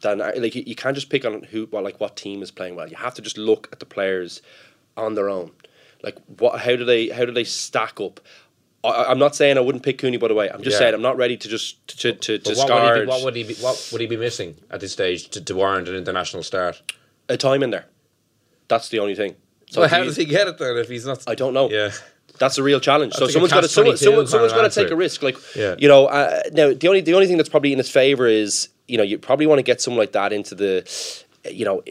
[0.00, 2.76] than like you, you can't just pick on who well like what team is playing
[2.76, 2.88] well.
[2.88, 4.42] You have to just look at the players
[4.96, 5.50] on their own.
[6.02, 6.60] Like what?
[6.60, 7.08] How do they?
[7.08, 8.20] How do they stack up?
[8.84, 10.48] I, I'm not saying I wouldn't pick Cooney, by the way.
[10.50, 10.78] I'm just Yeah.
[10.80, 13.24] saying I'm not ready to just to to, to But what, would he be, what
[13.24, 13.54] would he be?
[13.54, 16.82] What would he be missing at this stage to, to warrant an international start?
[17.28, 17.86] a time in there.
[18.68, 19.34] That's the only thing.
[19.68, 21.24] So if how does he get it then if he's not?
[21.26, 21.68] I don't know.
[21.70, 21.90] Yeah.
[22.38, 23.14] That's a real challenge.
[23.14, 25.22] I So think someone's got to someone, catch-22 someone, someone's got to take a risk.
[25.22, 25.74] Like Yeah.
[25.78, 28.68] you know, uh, now the only the only thing that's probably in his favor is
[28.88, 30.88] you know you probably want to get someone like that into the,
[31.50, 31.82] you know,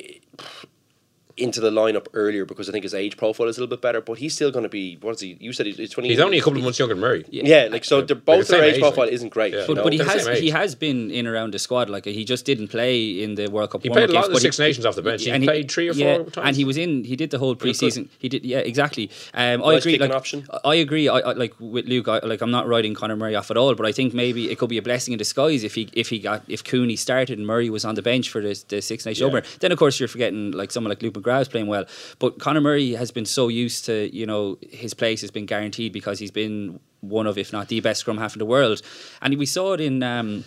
[1.37, 3.99] into the lineup earlier because I think his age profile is a little bit better.
[4.01, 5.37] But he's still going to be what is he?
[5.39, 6.09] You said he's, he's twenty.
[6.09, 7.25] He's only a couple of months younger than Murray.
[7.29, 8.01] Yeah, like so.
[8.01, 9.13] They're, both the their age age, profile like.
[9.13, 9.53] isn't great.
[9.53, 9.61] Yeah.
[9.61, 9.83] you But, know?
[9.83, 11.89] but he They're has he has been in around the squad.
[11.89, 13.83] Like he just didn't play in the World Cup.
[13.83, 15.23] He played a lot games, of the but Six Nations off the bench.
[15.23, 16.47] He and played three or yeah, four times.
[16.47, 17.03] and he was in.
[17.03, 18.09] He did the whole preseason.
[18.19, 18.45] He did.
[18.45, 19.09] Yeah, exactly.
[19.33, 19.97] Um, I agree.
[19.97, 20.47] Like, option.
[20.63, 21.09] I agree.
[21.09, 22.07] I, I like with Luke.
[22.07, 24.57] I, like I'm not writing Conor Murray off at all, but I think maybe it
[24.57, 27.45] could be a blessing in disguise if he if he got if Cooney started and
[27.47, 29.27] Murray was on the bench for the, the Six Nations Yeah.
[29.27, 29.43] opener.
[29.59, 31.85] Then of course you're forgetting like someone like Luke McGrath's playing well,
[32.19, 35.93] but Conor Murray has been so used to you know his place has been guaranteed
[35.93, 38.81] because he's been one of if not the best scrum half in the world,
[39.21, 40.03] and we saw it in.
[40.03, 40.43] Um,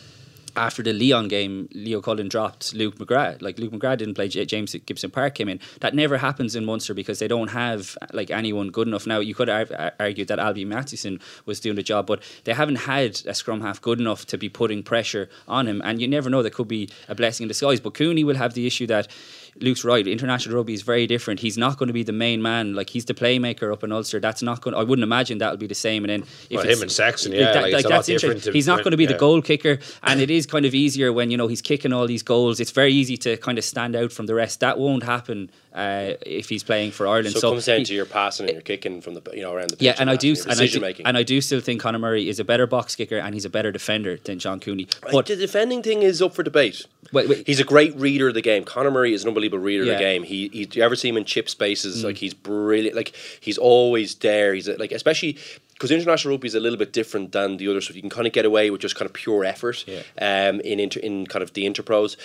[0.59, 3.41] after the Lyon game, Leo Cullen dropped Luke McGrath.
[3.41, 4.29] Like Luke McGrath didn't play.
[4.29, 5.61] Jamison Gibson-Park came in.
[5.81, 9.07] That never happens in Munster because they don't have like anyone good enough.
[9.07, 12.77] Now you could ar- argue that Alby Mathewson was doing the job, but they haven't
[12.77, 15.81] had a scrum half good enough to be putting pressure on him.
[15.85, 16.43] And you never know.
[16.43, 17.81] That could be a blessing in disguise.
[17.81, 19.09] But Cooney will have the issue that.
[19.57, 20.07] Luke's right.
[20.07, 21.41] International rugby is very different.
[21.41, 22.75] He's not going to be the main man.
[22.75, 24.21] Like he's the playmaker up in Ulster.
[24.21, 24.75] That's not going.
[24.77, 26.05] I wouldn't imagine that'll be the same.
[26.05, 28.55] And then if Well, him and Sexton, yeah, like, it's a lot that's different interesting.
[28.55, 29.19] He's not going to be the yeah.
[29.19, 32.23] goal kicker, and it is kind of easier when you know he's kicking all these
[32.23, 32.61] goals.
[32.61, 34.61] It's very easy to kind of stand out from the rest.
[34.61, 37.35] That won't happen uh, if he's playing for Ireland.
[37.35, 39.43] so, So, it comes down he- to your passing and your kicking from the you
[39.43, 41.07] know around the pitch yeah, and I do, and I do, making.
[41.07, 43.51] and I do still think Conor Murray is a better box kicker and he's a
[43.51, 44.89] better defender than John Cooney.
[45.13, 46.87] But the defending thing is up for debate.
[47.13, 47.47] Wait, wait.
[47.47, 48.65] He's a great reader of the game.
[48.65, 49.95] Conor Murray is an unbelievable reader of Yeah.
[49.95, 49.99] Mm.
[49.99, 50.23] the game.
[50.25, 52.05] He, he, do you ever see him in chip spaces?
[52.05, 52.95] Like he's brilliant.
[52.97, 54.53] Like he's always there.
[54.55, 55.39] He's a, like especially
[55.73, 57.95] because international rugby is a little bit different than the other stuff.
[57.95, 59.85] You can kind of get away with just kind of pure effort.
[59.87, 60.03] Yeah.
[60.21, 62.17] Um, in inter, in kind of the interpros,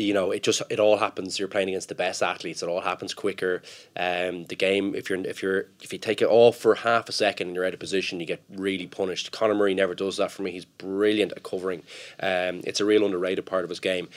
[0.00, 1.38] you know, it just it all happens.
[1.38, 2.62] You're playing against the best athletes.
[2.62, 3.62] It all happens quicker.
[3.96, 7.12] Um, the game if you're if you're if you take it off for half a
[7.12, 9.32] second and you're out of position, you get really punished.
[9.32, 10.50] Conor Murray never does that for me.
[10.50, 11.82] He's brilliant at covering.
[12.20, 14.08] Um, it's a real underrated part of his game.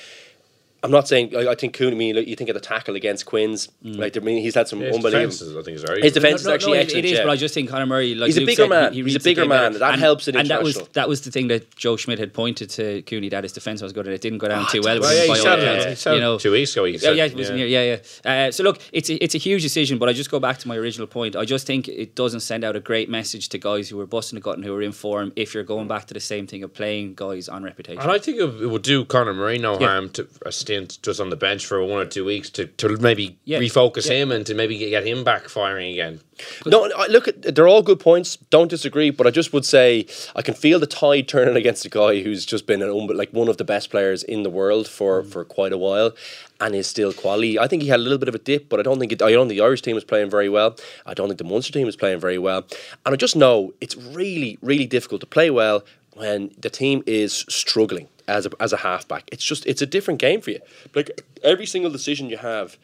[0.83, 1.95] I'm not saying I, I think Cooney.
[1.95, 3.69] I mean, like, you think of the tackle against Quins.
[3.83, 5.29] Like I mean, he's had some His unbelievable.
[5.29, 7.05] defense is, I think, is very His defense is No, no, actually no, it- excellent.
[7.05, 7.23] It is, yeah.
[7.23, 8.93] but I just think Conor Murray, like He's a bigger said, man.
[8.93, 9.69] He, he He's a bigger game better.
[9.71, 9.79] man.
[9.79, 12.69] That helps in and that was that was the thing that Joe Schmidt had pointed
[12.71, 14.99] to Cooney that his defense was good, and it didn't go down too well.
[14.99, 16.05] Well, yeah, by he all accounts.
[16.05, 16.83] you know, two weeks ago.
[16.85, 18.47] He yeah, said, yeah, it was yeah, yeah.
[18.47, 20.67] Uh, so look, it's a, it's a huge decision, but I just go back to
[20.67, 21.35] my original point.
[21.35, 24.35] I just think it doesn't send out a great message to guys who are busting
[24.35, 26.61] the gut and who are in form if you're going back to the same thing
[26.63, 28.01] of playing guys on reputation.
[28.01, 31.19] And I think it it would do Conor Murray no harm to a stint just
[31.19, 33.59] on the bench for one or two weeks to, to maybe Yeah.
[33.59, 34.15] refocus Yeah.
[34.15, 36.19] him and to maybe get him back firing again.
[36.65, 38.37] No, look they're all good points.
[38.49, 41.89] Don't disagree, but I just would say I can feel the tide turning against a
[41.89, 45.21] guy who's just been an like one of the best players in the world for,
[45.21, 45.31] mm.
[45.31, 46.11] for quite a while,
[46.59, 47.59] and is still quality.
[47.59, 49.21] I think he had a little bit of a dip, but I don't think it,
[49.21, 50.75] I don't think the Irish team is playing very well.
[51.05, 52.65] I don't think the Munster team is playing very well,
[53.05, 55.83] and I just know it's really really difficult to play well
[56.15, 59.29] when the team is struggling as a, as a halfback.
[59.31, 60.59] It's just it's a different game for you.
[60.95, 62.77] Like every single decision you have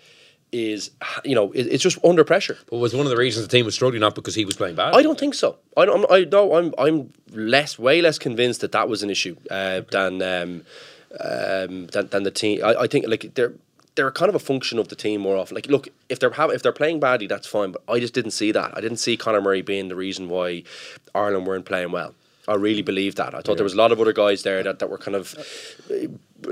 [0.51, 0.91] is
[1.23, 2.57] you know it, it's just under pressure.
[2.69, 4.75] But was one of the reasons the team was struggling not because he was playing
[4.75, 4.93] bad?
[4.93, 5.57] I don't think so.
[5.77, 6.09] I don't.
[6.11, 6.55] I know.
[6.55, 6.73] I'm.
[6.77, 10.63] I'm less, way less convinced that that was an issue uh, than, um,
[11.19, 12.63] um, than than the team.
[12.63, 13.53] I, I think like they're
[13.95, 15.55] they're kind of a function of the team more often.
[15.55, 17.71] Like, look, if they're have, if they're playing badly, that's fine.
[17.71, 18.75] But I just didn't see that.
[18.77, 20.63] I didn't see Conor Murray being the reason why
[21.13, 22.15] Ireland weren't playing well.
[22.49, 23.35] I really believe that.
[23.35, 25.35] I thought there was a lot of other guys there that, that were kind of.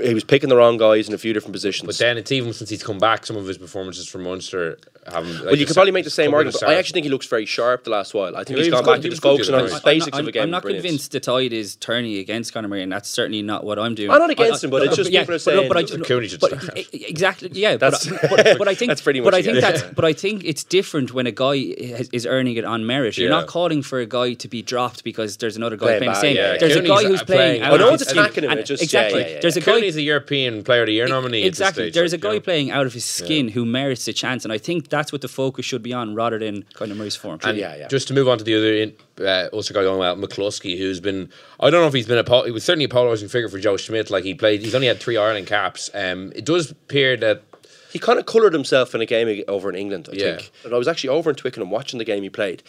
[0.02, 1.86] He was picking the wrong guys in a few different positions.
[1.86, 5.36] But then it's even since he's come back, some of his performances from Munster haven't.
[5.36, 7.46] Like well, you could probably make the same argument, I actually think he looks very
[7.46, 8.36] sharp the last while.
[8.36, 9.54] I think Yeah, he's he was gone good- back he to was just the focusing
[9.54, 9.70] on night.
[9.70, 10.42] his I'm basics not, of a I'm, game.
[10.42, 10.84] I'm not Brilliant.
[10.84, 14.10] convinced the tide is turning against Conor Murray, and that's certainly not what I'm doing.
[14.10, 16.04] I'm not against him, but it's just yeah, people are but- saying but I just-
[16.04, 16.78] Cooney but start.
[16.78, 17.76] e- e- exactly, yeah.
[17.78, 19.24] That's- but, but, but I think that's pretty much.
[19.24, 19.82] But I think that's.
[19.82, 23.16] But I think it's different when a guy is, is earning it on merit.
[23.16, 26.36] You're not calling for a guy to be dropped because there's another guy Playing playing,
[26.36, 26.60] the same.
[26.60, 27.60] There's a guy who's playing.
[27.60, 29.38] playing- out I know it's attacking him, And it just- exactly.
[29.40, 31.44] There's a guy Cooney's a European Player of the Year nominee.
[31.44, 31.84] Exactly.
[31.84, 32.40] stage, There's a guy you know.
[32.40, 35.28] playing out of his skin who merits a chance, and I think that's what the
[35.28, 37.40] focus should be on rather than Conor Murray's form.
[37.44, 37.88] And Yeah, yeah.
[37.88, 38.92] just to move on to the other in,
[39.26, 42.24] uh, Ulster guy going well, McCloskey, who's been I don't know if he's been a
[42.24, 44.10] pol- he was certainly a polarizing figure for Joe Schmidt.
[44.10, 45.90] Like he played, he's only had three Ireland caps.
[45.94, 47.42] Um, it does appear that
[47.90, 50.36] He kind of coloured himself in a game over in England, I Yeah.
[50.36, 50.50] think.
[50.64, 52.62] And I was actually over in Twickenham watching the game he played.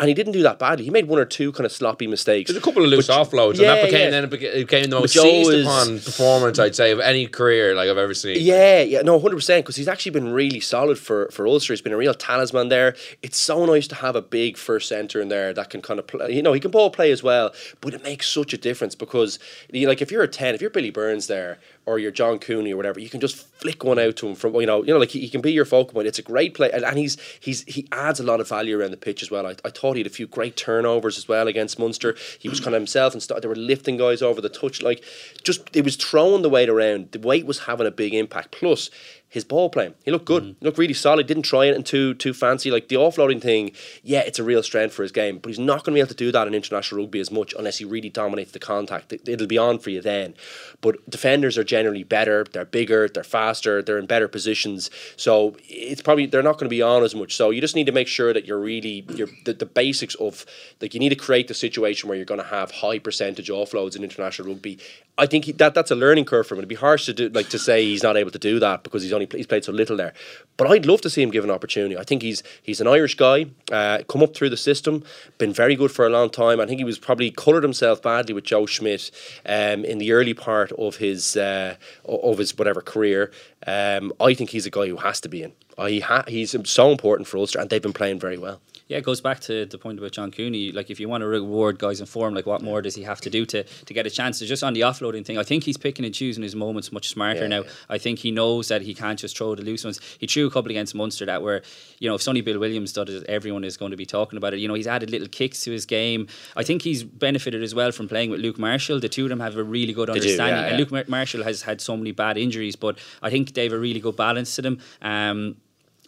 [0.00, 0.84] And he didn't do that badly.
[0.84, 2.50] He made one or two kind of sloppy mistakes.
[2.50, 4.10] there's a couple of loose But- offloads, Yeah, and that became yeah.
[4.10, 6.98] then it beca- it became the most Joe seized is- upon performance I'd say of
[6.98, 8.38] any career like I've ever seen.
[8.40, 9.64] Yeah, yeah, no, hundred percent.
[9.64, 11.72] Because he's actually been really solid for for Ulster.
[11.74, 12.96] He's been a real talisman there.
[13.22, 16.08] It's so nice to have a big first centre in there that can kind of
[16.08, 16.32] play.
[16.32, 19.38] You know, he can ball play as well, but it makes such a difference because,
[19.72, 22.72] you like, if you're a ten, if you're Billy Burns there, or you're John Cooney
[22.72, 24.98] or whatever, you can just flick one out to him from you know, you know,
[24.98, 26.06] like he, he can be your focal point.
[26.06, 28.90] It's a great play, and, and he's he's he adds a lot of value around
[28.90, 29.46] the pitch as well.
[29.46, 32.16] I, I thought he had a few great turnovers as well against Munster.
[32.38, 35.02] He was kind of himself and st- they were lifting guys over the touch, like
[35.42, 37.12] just it was throwing the weight around.
[37.12, 38.52] The weight was having a big impact.
[38.52, 38.90] Plus
[39.34, 40.44] his ball playing, he looked good.
[40.44, 40.54] Mm.
[40.60, 41.26] He looked really solid.
[41.26, 42.70] Didn't try anything too too fancy.
[42.70, 43.72] Like the offloading thing,
[44.02, 46.08] yeah, it's a real strength for his game, but he's not going to be able
[46.08, 49.12] to do that in international rugby as much unless he really dominates the contact.
[49.12, 50.34] It- It'll be on for you then.
[50.80, 52.44] But defenders are generally better.
[52.52, 53.08] They're bigger.
[53.08, 53.82] They're faster.
[53.82, 54.90] They're in better positions.
[55.16, 57.34] So it's probably they're not going to be on as much.
[57.34, 60.46] So you just need to make sure that you're really you're the, the basics of
[60.80, 63.96] like you need to create the situation where you're going to have high percentage offloads
[63.96, 64.78] in international rugby.
[65.16, 66.58] I think he, that that's a learning curve for him.
[66.60, 69.02] It'd be harsh to do like to say he's not able to do that because
[69.02, 70.12] he's only he's played so little there.
[70.56, 71.96] But I'd love to see him given opportunity.
[71.96, 75.04] I think he's he's an Irish guy, uh, come up through the system,
[75.38, 76.60] been very good for a long time.
[76.60, 79.10] I think he was probably coloured himself badly with Joe Schmidt
[79.46, 83.30] um, in the early part of his uh, of his whatever career.
[83.66, 85.52] Um, I think he's a guy who has to be in.
[85.78, 88.60] I ha- he's so important for Ulster, and they've been playing very well.
[88.86, 90.70] Yeah, it goes back to the point about John Cooney.
[90.70, 93.18] Like, if you want to reward guys in form, like, what more does he have
[93.22, 94.38] to do to, to get a chance?
[94.40, 97.08] So just on the offloading thing, I think he's picking and choosing his moments much
[97.08, 97.62] smarter Yeah, now.
[97.62, 97.70] yeah.
[97.88, 100.00] I think he knows that he can't just throw the loose ones.
[100.18, 101.62] He threw a couple against Munster that were,
[101.98, 104.52] you know, if Sonny Bill Williams does it, everyone is going to be talking about
[104.52, 104.58] it.
[104.60, 106.26] You know, he's added little kicks to his game.
[106.54, 109.00] I think he's benefited as well from playing with Luke Marshall.
[109.00, 110.62] The two of them have a really good do, understanding.
[110.62, 110.76] yeah, and.
[110.78, 113.78] Luke Mar- Marshall has had so many bad injuries, but I think they have a
[113.78, 114.78] really good balance to them.
[115.00, 115.56] Um,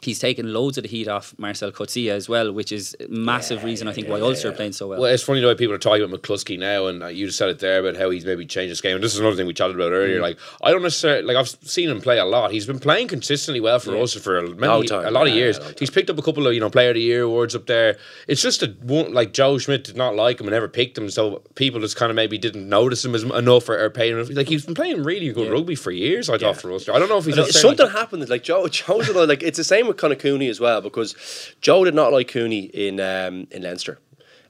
[0.02, 3.64] He's taken loads of the heat off Marcel Coetzee as well, which is a massive
[3.64, 5.00] reason I think why Ulster are playing so well.
[5.00, 7.38] Well, it's funny the way people are talking about McCloskey now, and uh, you just
[7.38, 8.94] said it there about how he's maybe changed his game.
[8.96, 9.96] And this is another thing we chatted about Mm.
[9.96, 10.20] earlier.
[10.20, 12.50] Like, I don't necessarily like I've seen him play a lot.
[12.52, 15.06] He's been playing consistently well for us for many, Long time.
[15.06, 15.58] a lot of Yeah, years.
[15.58, 15.72] long.
[15.78, 17.96] He's picked up a couple of you know Player of the Year awards up there.
[18.28, 21.08] It's just that one like Joe Schmidt did not like him and never picked him,
[21.10, 24.24] so people just kind of maybe didn't notice him as enough or, or pay him.
[24.30, 26.28] Like he's been playing really good rugby for years.
[26.28, 26.92] I thought for Ulster.
[26.92, 28.28] I don't know if he's No, necessarily- something happened.
[28.28, 31.84] Like Joe, Joe's another- like it's the same with Conor Cooney as well because Joe
[31.84, 33.98] did not like Cooney in um, in Leinster.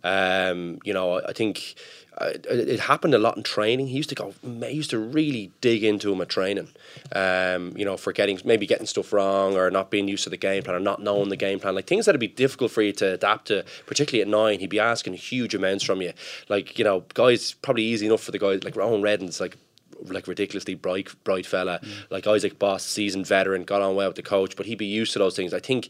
[0.04, 1.74] Um, you know, I think
[2.18, 3.88] uh, it, it happened a lot in training.
[3.88, 6.68] He used to go, he used to really dig into him at training.
[7.14, 10.36] Um, you know, for getting maybe getting stuff wrong or not being used to the
[10.36, 12.92] game plan or not knowing the game plan, like things that'd be difficult for you
[12.92, 13.64] to adapt to.
[13.86, 16.12] Particularly at nine, he'd be asking huge amounts from you.
[16.48, 19.56] Like you know, guys probably easy enough for the guys like Rowan Reddan's like
[20.04, 22.10] like ridiculously bright bright fella, mm.
[22.10, 25.12] like Isaac Boss, seasoned veteran, got on well with the coach, but he'd be used
[25.14, 25.54] to those things.
[25.54, 25.88] I think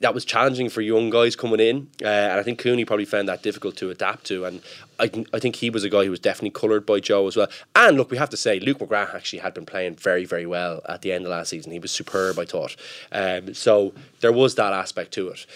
[0.00, 3.28] that was challenging for young guys coming in, uh, and I think Cooney probably found
[3.28, 4.44] that difficult to adapt to.
[4.44, 4.60] And
[4.98, 7.48] I, I think he was a guy who was definitely coloured by Joe as well.
[7.74, 10.82] And look, we have to say, Luke McGrath actually had been playing very, very well
[10.88, 11.72] at the end of last season.
[11.72, 12.76] He was superb, I thought.
[13.12, 15.46] Um, so there was that aspect to it.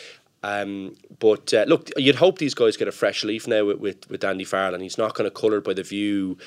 [0.42, 4.08] Um, but uh, look, you'd hope these guys get a fresh leaf now with, with,
[4.08, 6.38] with Andy Farrell, and he's not going to coloured by the view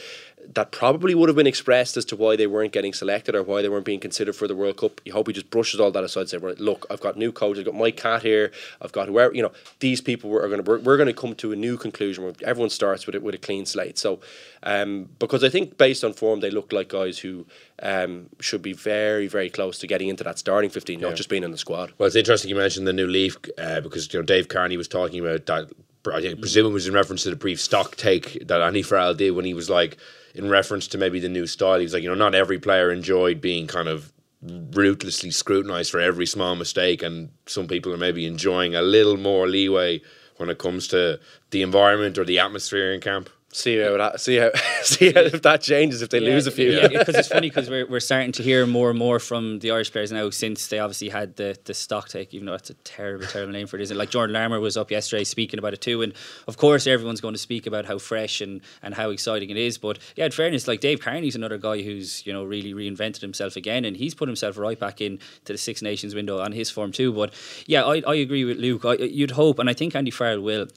[0.53, 3.61] that probably would have been expressed as to why they weren't getting selected or why
[3.61, 5.01] they weren't being considered for the World Cup.
[5.05, 7.59] You hope he just brushes all that aside and says, look, I've got new coaches,
[7.59, 10.79] I've got Mike Catt here, I've got whoever, you know, these people are going to,
[10.79, 13.37] we're, going to come to a new conclusion where everyone starts with it with a
[13.37, 13.97] clean slate.
[13.97, 14.19] So,
[14.63, 17.45] um, because I think based on form, they look like guys who
[17.81, 21.07] um, should be very, very close to getting into that starting 15, yeah.
[21.07, 21.93] not just being in the squad.
[21.97, 24.87] Well, it's interesting you mentioned the new leaf uh, because, you know, Dave Kearney was
[24.87, 25.71] talking about that.
[26.03, 29.31] I presume it was in reference to the brief stock take that Andy Farrell did
[29.31, 29.97] when he was like,
[30.35, 31.79] in reference to maybe the new style.
[31.79, 34.11] He's like, you know, not every player enjoyed being kind of
[34.41, 39.47] ruthlessly scrutinized for every small mistake, and some people are maybe enjoying a little more
[39.47, 40.01] leeway
[40.37, 41.19] when it comes to
[41.51, 44.51] the environment or the atmosphere in camp see how that, see how
[44.83, 46.71] see how if that changes if they yeah, lose a few.
[46.71, 49.71] Yeah, because it's funny because we're, we're starting to hear more and more from the
[49.71, 52.33] Irish players now since they obviously had the the stock take.
[52.33, 53.97] Even though that's a terrible terrible name for it, isn't it?
[53.97, 56.13] Like Jordan Larmour was up yesterday speaking about it too, and
[56.47, 59.77] of course everyone's going to speak about how fresh and and how exciting it is.
[59.77, 63.55] But yeah, in fairness, like Dave Kearney's another guy who's you know really reinvented himself
[63.55, 66.69] again, and he's put himself right back in to the Six Nations window on his
[66.69, 67.11] form too.
[67.11, 67.33] But
[67.65, 68.85] yeah, I, I agree with Luke.
[68.85, 70.67] I, you'd hope, and I think Andy Farrell will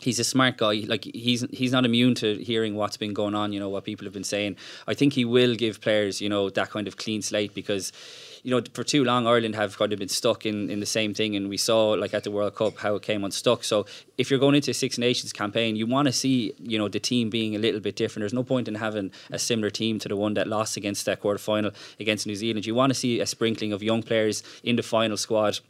[0.00, 0.84] he's a smart guy.
[0.86, 3.52] Like he's he's not immune to hearing what's been going on.
[3.52, 4.56] You know what people have been saying.
[4.86, 7.92] I think he will give players you know that kind of clean slate because.
[8.46, 11.14] You know, for too long, Ireland have kind of been stuck in, in the same
[11.14, 13.64] thing, and we saw, like at the World Cup, how it came unstuck.
[13.64, 13.86] So,
[14.18, 17.00] if you're going into a Six Nations campaign, you want to see, you know, the
[17.00, 18.20] team being a little bit different.
[18.20, 21.20] There's no point in having a similar team to the one that lost against that
[21.22, 22.66] quarter final against New Zealand.
[22.66, 25.60] You want to see a sprinkling of young players in the final squad.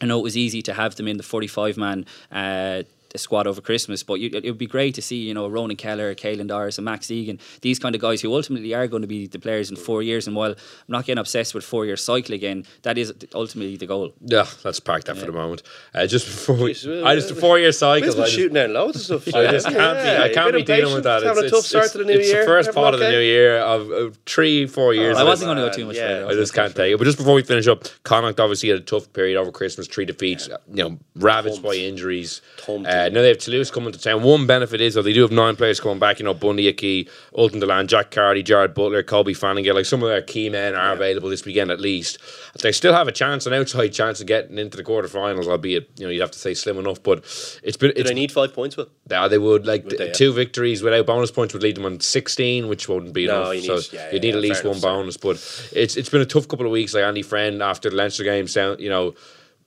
[0.00, 2.84] I know it was easy to have them in the 45 man uh,
[3.16, 4.02] squad over Christmas.
[4.02, 6.84] But you, it would be great to see, you know, Ronan Kelleher, Caelan Doris, and
[6.84, 9.76] Max Deegan, these kind of guys who ultimately are going to be the players in
[9.76, 10.26] four years.
[10.26, 10.56] And while I'm
[10.88, 14.12] not getting obsessed with four year cycle again, that is ultimately the goal.
[14.20, 15.20] Yeah, let's park that yeah.
[15.20, 15.62] for the moment.
[15.94, 16.70] Uh, just before we,
[17.04, 18.08] I just a four year cycle.
[18.08, 19.34] We've been shooting out loads of stuff.
[19.34, 20.30] I just can't yeah, be.
[20.30, 21.22] I can't be dealing with that.
[21.22, 22.38] It's, having a tough start to the new it's year.
[22.40, 25.16] It's the first part of the new year of, of three, four years.
[25.16, 26.26] Oh, I wasn't going to go too much yeah, further.
[26.28, 26.98] I just can't take it.
[26.98, 30.04] But just before we finish up, Connacht obviously had a tough period over Christmas, three
[30.04, 32.42] defeats, you know, ravaged by injuries.
[32.68, 34.22] Uh, Uh, now they have Toulouse coming to town.
[34.22, 36.18] One benefit is that they do have nine players coming back.
[36.18, 39.74] You know, Bundee Aki, Ultan Dillane, Jack Carty, Jarrad Butler, Colby Flanagan.
[39.74, 40.92] Like some of their key men are yeah.
[40.94, 42.18] available this weekend at least.
[42.62, 46.06] They still have a chance, an outside chance of getting into the quarterfinals, albeit you
[46.06, 47.02] know you'd have to say slim enough.
[47.02, 47.18] But
[47.62, 47.92] it's been.
[47.94, 48.76] Do they need five points?
[48.76, 50.36] With yeah, they would like would they, two yeah.
[50.36, 53.64] victories without bonus points would lead them on sixteen, which wouldn't be no, enough.
[53.64, 55.16] You so yeah, you need at least one bonus.
[55.16, 55.36] But
[55.72, 56.94] it's it's been a tough couple of weeks.
[56.94, 59.14] Like Andy Friend after the Leinster game, sound you know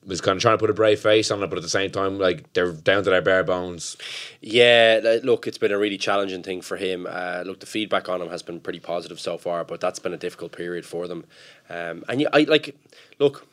[0.07, 1.91] was kind of trying to put a brave face on it, but at the same
[1.91, 3.97] time, like they're down to their bare bones.
[4.41, 7.05] Yeah, look, it's been a really challenging thing for him.
[7.09, 10.13] Uh, look, the feedback on him has been pretty positive so far, but that's been
[10.13, 11.25] a difficult period for them.
[11.69, 12.75] Um, and yeah, I like,
[13.19, 13.45] look,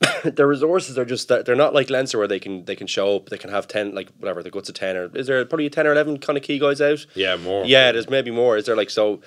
[0.24, 3.30] their resources are just they're not like Leinster where they can they can show up,
[3.30, 5.70] they can have ten like whatever the guts of ten or is there probably a
[5.70, 7.06] ten or eleven kind of key guys out?
[7.14, 7.64] Yeah, more.
[7.64, 8.56] Yeah, there's maybe more.
[8.56, 9.20] Is there like so?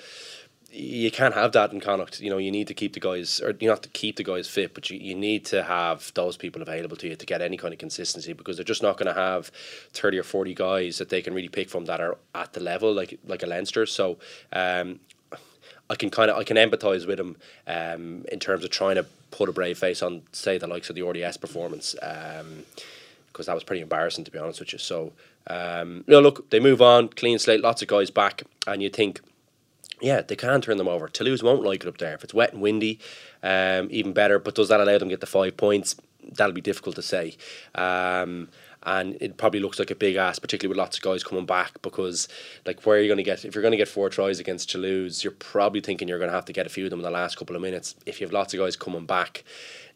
[0.74, 2.20] You can't have that in Connacht.
[2.20, 4.48] You know, you need to keep the guys, or you not to keep the guys
[4.48, 7.56] fit, but you, you need to have those people available to you to get any
[7.56, 9.48] kind of consistency because they're just not going to have
[9.92, 12.92] thirty or forty guys that they can really pick from that are at the level
[12.92, 13.86] like like a Leinster.
[13.86, 14.18] So,
[14.52, 14.98] um,
[15.88, 19.06] I can kind of I can empathise with him um, in terms of trying to
[19.30, 23.54] put a brave face on, say the likes of the RDS performance, because um, that
[23.54, 24.78] was pretty embarrassing to be honest with you.
[24.78, 25.12] So,
[25.46, 28.88] um, you know, look, they move on, clean slate, lots of guys back, and you
[28.88, 29.20] think
[30.04, 31.08] yeah, they can turn them over.
[31.08, 32.14] Toulouse won't like it up there.
[32.14, 33.00] If it's wet and windy,
[33.42, 34.38] um, even better.
[34.38, 35.96] But does that allow them to get the five points?
[36.22, 37.36] That'll be difficult to say.
[37.74, 38.48] Um,
[38.82, 41.80] and it probably looks like a big ass, particularly with lots of guys coming back.
[41.80, 42.28] Because,
[42.66, 43.44] like, where are you going to get?
[43.44, 46.34] If you're going to get four tries against Toulouse, you're probably thinking you're going to
[46.34, 47.94] have to get a few of them in the last couple of minutes.
[48.04, 49.42] If you have lots of guys coming back,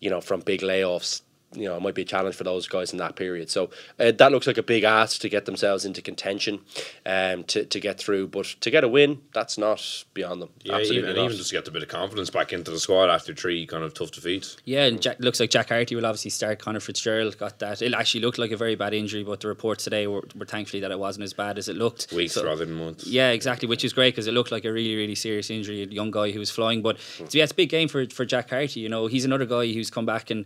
[0.01, 1.21] you know, from big layoffs,
[1.55, 3.49] you know, it might be a challenge for those guys in that period.
[3.51, 6.61] So uh, that looks like a big ask to get themselves into contention,
[7.07, 8.29] um, to, to get through.
[8.29, 10.51] But to get a win, that's not beyond them.
[10.63, 11.25] Yeah, Absolutely even, not.
[11.27, 13.95] even just get a bit of confidence back into the squad after three kind of
[13.95, 14.57] tough defeats.
[14.65, 16.59] Yeah, and Jack, looks like Jack Carty will obviously start.
[16.59, 17.81] Conor Fitzgerald got that.
[17.81, 20.81] It actually looked like a very bad injury, but the reports today were, were thankfully
[20.81, 22.13] that it wasn't as bad as it looked.
[22.13, 23.07] Weeks So- rather than months.
[23.07, 25.83] Yeah, exactly, which is great because it looked like a really, really serious injury.
[25.83, 28.25] A young guy who was flying, but so yeah, it's a big game for for
[28.27, 28.81] Jack Carty.
[28.81, 30.45] You know, he's another guy who's come back and.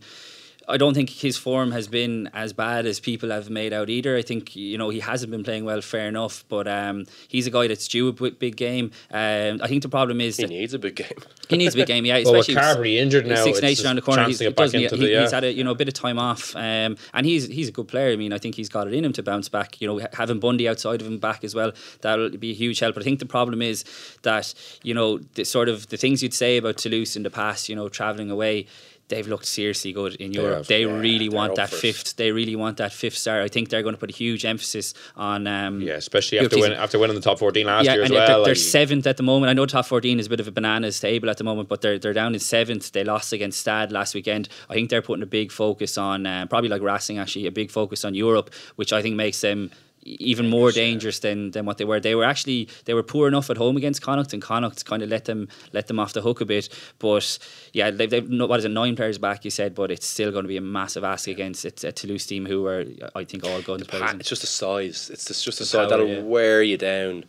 [0.68, 4.16] I don't think his form has been as bad as people have made out either.
[4.16, 6.44] I think you know he hasn't been playing well, fair enough.
[6.48, 8.90] But um, he's a guy that's due a big game.
[9.10, 11.18] Um, I think the problem is he needs a big game.
[11.48, 12.04] he needs a big game.
[12.04, 14.24] Yeah, Well, with especially Carbery injured now, Six Nations around the corner.
[14.24, 15.74] He's, to get back doesn't he- into he- the- he's had a you know a
[15.74, 18.12] bit of time off, um, and he's he's a good player.
[18.12, 19.80] I mean, I think he's got it in him to bounce back.
[19.80, 22.94] You know, having Bundee outside of him back as well, that'll be a huge help.
[22.94, 23.84] But I think the problem is
[24.22, 27.68] that you know the sort of the things you'd say about Toulouse in the past,
[27.68, 28.66] you know, traveling away.
[29.08, 30.58] They've looked seriously good in Europe.
[30.58, 31.76] have, they really want that it.
[31.76, 32.16] fifth.
[32.16, 33.42] They really want that fifth star.
[33.42, 35.46] I think they're going to put a huge emphasis on.
[35.46, 38.26] Um, Yeah, especially after after winning the top 14 last yeah, year as and well.
[38.26, 39.50] they're, they're like- seventh at the moment.
[39.50, 41.82] I know top fourteen is a bit of a bananas table at the moment, but
[41.82, 42.92] they're they're down in seventh.
[42.92, 44.48] They lost against Stade last weekend.
[44.70, 47.70] I think they're putting a big focus on um, probably like Racing actually a big
[47.70, 49.70] focus on Europe, which I think makes them
[50.02, 52.00] even more dangerous than, than what they were.
[52.00, 55.08] They were actually they were poor enough at home against Connacht, and Connacht kind of
[55.08, 56.68] let them let them off the hook a bit.
[56.98, 57.38] But
[57.72, 59.44] yeah, they've, they've what is it nine players back?
[59.44, 62.26] You said, but it's still going to be a massive ask against a, a Toulouse
[62.26, 62.84] team who are
[63.14, 65.10] I think all guns Pa- it's just a size.
[65.12, 66.20] It's just, just a The size power, that'll yeah.
[66.20, 67.24] wear you down.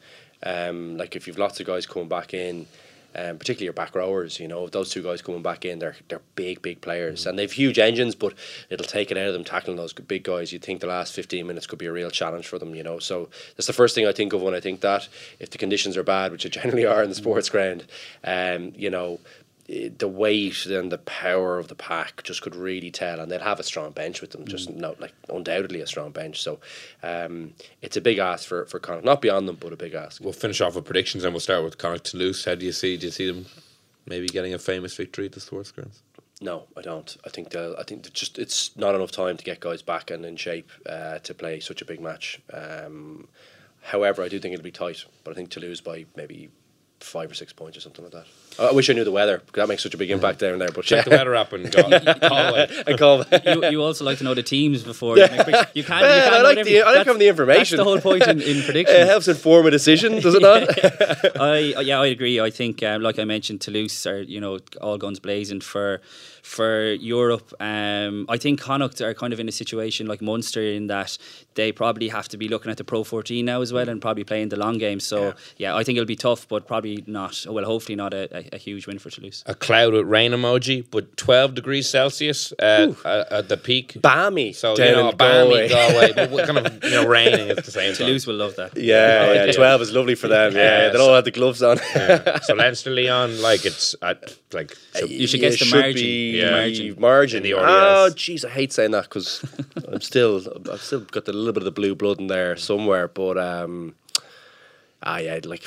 [0.46, 2.68] Um, like if you've lots of guys coming back in,
[3.16, 6.22] um, particularly your back rowers, you know, those two guys coming back in, they're they're
[6.36, 8.34] big, big players, and they've huge engines, but
[8.70, 10.52] it'll take it out of them tackling those big guys.
[10.52, 13.00] You'd think the last fifteen minutes could be a real challenge for them, you know.
[13.00, 15.08] So that's the first thing I think of when I think that.
[15.40, 17.86] If the conditions are bad, which they generally are in the sports ground,
[18.24, 19.20] um, you know,
[19.68, 23.60] the weight and the power of the pack just could really tell, and they'll have
[23.60, 24.46] a strong bench with them.
[24.46, 26.42] Just not like undoubtedly a strong bench.
[26.42, 26.60] So
[27.02, 30.22] um, it's a big ask for for Connacht, not beyond them, but a big ask.
[30.22, 32.44] We'll finish off with predictions and we'll start with Connacht Toulouse.
[32.44, 32.98] How do you see?
[32.98, 33.46] Do you see them
[34.06, 36.02] maybe getting a famous victory at the sports grounds?
[36.42, 37.16] No, I don't.
[37.26, 37.76] I think they'll.
[37.78, 41.20] I think just it's not enough time to get guys back and in shape uh,
[41.20, 42.42] to play such a big match.
[42.52, 43.30] Um,
[43.82, 46.50] however, I do think it'll be tight, but I think to lose by maybe
[47.00, 48.26] five or six points or something like that.
[48.60, 50.60] I I wish I knew the weather because that makes such a big impact down
[50.60, 50.70] there.
[50.74, 51.82] But Check the weather app and go.
[51.84, 52.72] call it.
[52.88, 53.24] I call.
[53.46, 56.02] you, you also like to know the teams before you make predict- you can't.
[56.02, 57.78] Well, you can't I know like every- the- I like that's- having the information.
[57.78, 58.98] That's the whole point in, in predictions.
[59.04, 60.64] It helps inform a decision, does it not?
[61.42, 62.40] I yeah, I agree.
[62.40, 66.02] I think, um, like I mentioned, Toulouse are you know all guns blazing for
[66.42, 67.54] for Europe.
[67.62, 71.18] Um, I think Connacht are kind of in a situation like Munster in that
[71.56, 74.26] they probably have to be looking at the Pro 14 now as well and probably
[74.26, 75.00] playing the long game.
[75.00, 77.46] So yeah, I think it'll be tough, but probably not.
[77.50, 79.44] Well, hopefully not a, a, a huge win for Toulouse.
[79.46, 83.98] A cloud with rain emoji, but 12 degrees Celsius uh, at, at the peak.
[84.02, 84.54] Balmy.
[84.54, 86.14] So, down you know, in balmy Galway.
[86.14, 88.06] Galway, but kind of, you know, raining at the same time.
[88.08, 88.76] Toulouse will love that.
[88.78, 89.52] Yeah, yeah, Yeah.
[89.52, 90.54] twelve is lovely for them.
[90.56, 91.78] Yeah, Yeah, they so- all have the gloves on.
[91.96, 92.40] Yeah.
[92.42, 95.94] So Leinster Lyon, like it's at like so You should Yeah, guess the should margin.
[96.02, 96.52] be Yeah.
[96.52, 96.96] margin.
[97.00, 97.38] margin.
[97.38, 98.16] In the oh, RDS.
[98.16, 99.44] jeez, I hate saying that because
[99.92, 100.42] I'm still,
[100.72, 103.08] I've still got the little bit of the blue blood in there somewhere.
[103.08, 103.96] But um,
[105.02, 105.64] ah, yeah, like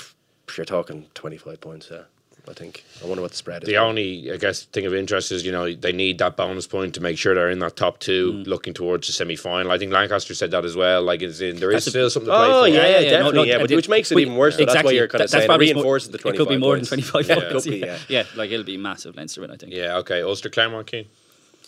[0.57, 1.89] you're talking 25 points.
[1.91, 2.03] Yeah,
[2.49, 2.84] I think.
[3.03, 3.66] I wonder what the spread is.
[3.66, 6.94] The only, I guess, thing of interest is you know they need that bonus point
[6.94, 8.47] to make sure they're in that top two, Mm.
[8.47, 9.70] looking towards the semi final.
[9.72, 11.03] I think Lancaster said that as well.
[11.03, 12.68] Like, it's in there is That's a- still something to play Oh for.
[12.68, 13.36] yeah, yeah, yeah, no, definitely.
[13.36, 14.57] no, yeah, but which makes it but- even worse.
[14.57, 16.53] So that's why you're kind of That- that's saying probably reinforces the It 25 could
[16.55, 16.90] be more points.
[16.90, 17.64] than 25 Yeah, points.
[17.64, 17.99] could be, yeah.
[18.09, 19.72] yeah, like it'll be massive Leinster win, I think.
[19.72, 20.22] Yeah, okay.
[20.22, 21.07] Ulster, Clermont, Cian,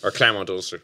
[0.03, 0.81] or Clermont, Ulster.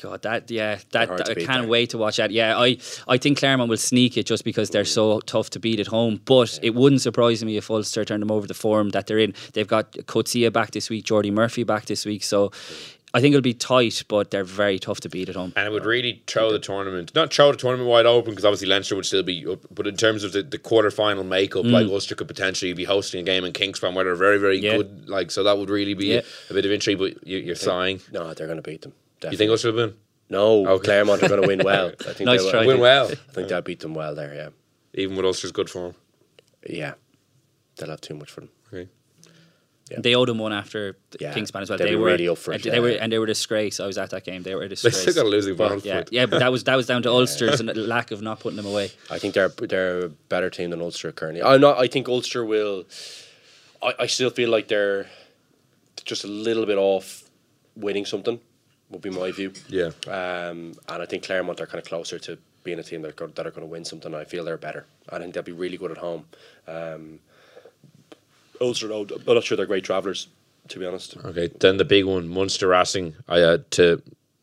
[0.00, 1.66] God, that yeah, that, that- I can't there.
[1.68, 2.30] wait to watch that.
[2.30, 5.78] Yeah, I I think Clermont will sneak it just because they're so tough to beat
[5.80, 6.20] at home.
[6.24, 9.34] But it wouldn't surprise me if Ulster turned them over the form that they're in.
[9.52, 12.50] They've got Coetzee back this week, Jordi Murphy back this week, so.
[13.12, 15.52] I think it'll be tight, but they're very tough to beat at home.
[15.56, 18.68] And it would really throw the tournament, not throw the tournament wide open because obviously
[18.68, 21.86] Leinster would still be up, but in terms of the, the quarter final makeup, like
[21.88, 24.62] Ulster could potentially be hosting a game in Kingspan where they're very, very Mm.
[24.62, 24.76] Yeah.
[24.76, 25.08] good.
[25.08, 26.20] Like, so that would really be Yeah.
[26.50, 28.00] a, a bit of intrigue, but you, you're sighing.
[28.12, 28.92] No, they're going to beat them.
[29.28, 29.94] You think Ulster will win?
[30.28, 30.84] No, Okay.
[30.84, 31.92] Clermont are going to win well.
[32.06, 32.60] I think Nice they try.
[32.60, 32.68] will.
[32.68, 34.32] Win well, I think they'll beat them well there.
[34.34, 34.48] Yeah,
[34.94, 35.96] even with Ulster's good form.
[36.68, 36.94] yeah.
[37.76, 38.50] They'll have too much for them.
[38.72, 38.88] Okay.
[39.90, 40.00] Yeah.
[40.00, 41.78] They owed them one after the Yeah, Kingspan as well.
[41.78, 43.80] they'd They be were really up for it, They were and they were a disgrace.
[43.80, 44.42] I was at that game.
[44.44, 45.84] They were a They still got a losing balance.
[45.84, 48.56] yeah, yeah, but that was that was down to Ulster's and lack of not putting
[48.56, 48.92] them away.
[49.10, 51.42] I think they're they're a better team than Ulster currently.
[51.42, 51.78] I'm not.
[51.78, 52.84] I think Ulster will.
[53.82, 55.06] I, I still feel like they're
[56.04, 57.24] just a little bit off
[57.76, 58.38] winning something.
[58.90, 59.52] Would be my view.
[59.68, 59.90] Yeah.
[60.06, 63.28] Um, and I think Clermont are kind of closer to being a team that are,
[63.28, 64.14] that are going to win something.
[64.14, 64.84] I feel they're better.
[65.08, 66.24] I think they'll be really good at home.
[66.66, 67.20] Um,
[68.60, 70.28] Ulster, though, I'm not sure they're great travellers.
[70.68, 73.16] To be honest, Okay, then the big one, Munster Racing.
[73.28, 74.00] I uh, to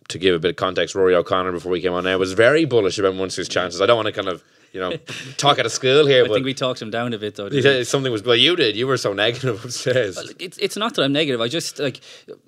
[0.09, 2.65] to give a bit of context, Ruaidhri O'Connor before we came on now was very
[2.65, 3.81] bullish about Munster's chances.
[3.81, 4.43] I don't want to kind of
[4.77, 4.97] you know
[5.37, 7.49] talk out of school here, I think we talked him down a bit though.
[7.49, 7.83] we?
[7.83, 8.75] something was well, you did.
[8.75, 10.13] You were so negative upstairs.
[10.39, 11.41] it's it's not that I'm negative.
[11.41, 11.99] I just like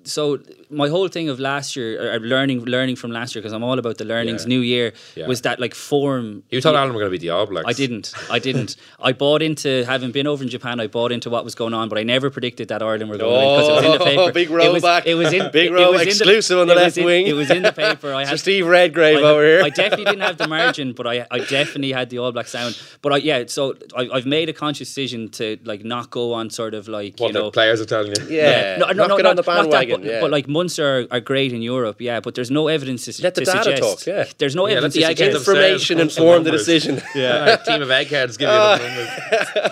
[0.04, 0.38] so
[0.70, 3.78] my whole thing of last year, or learning learning from last year, because I'm all
[3.78, 4.42] about the learnings.
[4.44, 4.48] Yeah.
[4.54, 5.26] New year Yeah.
[5.26, 6.44] was that like form.
[6.50, 7.66] You thought Ireland were going to be the All Blacks.
[7.68, 8.12] I didn't.
[8.30, 8.76] I didn't.
[9.00, 10.78] I bought into having been over in Japan.
[10.80, 13.32] I bought into what was going on, but I never predicted that Ireland were going
[13.32, 14.32] win because it was in the Oh, paper.
[14.32, 15.06] big it was, back.
[15.06, 17.26] It was in Big it row was the- exclusive on the left in- wing.
[17.26, 18.12] It was in the paper.
[18.14, 19.62] I Sir had Steve Redgrave I, over here.
[19.62, 22.80] I definitely didn't have the margin, but I, I definitely had the All Black sound.
[23.02, 26.50] But I, yeah, so I, I've made a conscious decision to like not go on
[26.50, 28.26] sort of like What you the know players are telling you.
[28.28, 30.00] yeah, no, no, not no, get not, on the not that, bandwagon.
[30.02, 30.20] but, yeah.
[30.20, 32.20] but like Munster are, are great in Europe, yeah.
[32.20, 33.82] But there's no evidence to, Let the to data suggest.
[33.82, 34.24] talk, yeah.
[34.38, 37.02] There's no Yeah, let evidence the to eggheads information punch inform the decision.
[37.14, 38.76] Yeah, a team of eggheads give you Ah.
[38.78, 38.86] the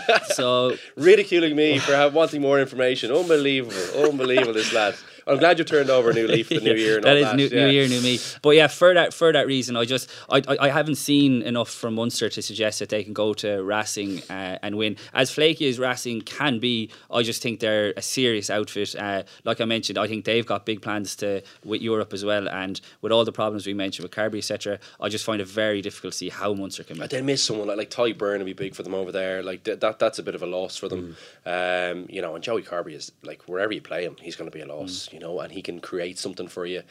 [0.08, 0.36] numbers.
[0.36, 3.12] So ridiculing me for wanting more information.
[3.12, 4.52] Unbelievable, unbelievable.
[4.54, 4.94] This lad.
[5.28, 6.96] I'm glad you turned over a new leaf for the new year.
[6.96, 7.36] And that all is that.
[7.36, 7.66] new, yeah.
[7.66, 8.18] new year, new me.
[8.42, 11.70] But yeah, for that for that reason, I just I, I, I haven't seen enough
[11.70, 14.96] from Munster to suggest that they can go to Racing uh, and win.
[15.14, 18.94] As flaky as Racing can be, I just think they're a serious outfit.
[18.96, 22.48] Uh, like I mentioned, I think they've got big plans to with Europe as well,
[22.48, 24.78] and with all the problems we mentioned with Carbery, etc.
[25.00, 26.98] I just find it very difficult to see how Munster can.
[26.98, 27.26] But win.
[27.26, 29.42] they miss someone like, like Tadhg Beirne would be big for them over there.
[29.42, 31.16] Like th- that, that's a bit of a loss for them.
[31.44, 34.56] Um, you know, and Joey Carbery is like wherever you play him, he's going to
[34.56, 35.08] be a loss.
[35.18, 36.82] You know, and he can create something for you.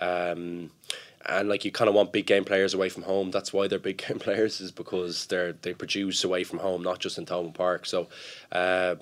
[0.00, 0.70] Um,
[1.26, 3.30] and like you kind of want big game players away from home.
[3.30, 6.98] That's why they're big game players is because they're they produce away from home, not
[6.98, 7.84] just in Thomond Park.
[7.84, 8.08] So.
[8.50, 8.96] Uh,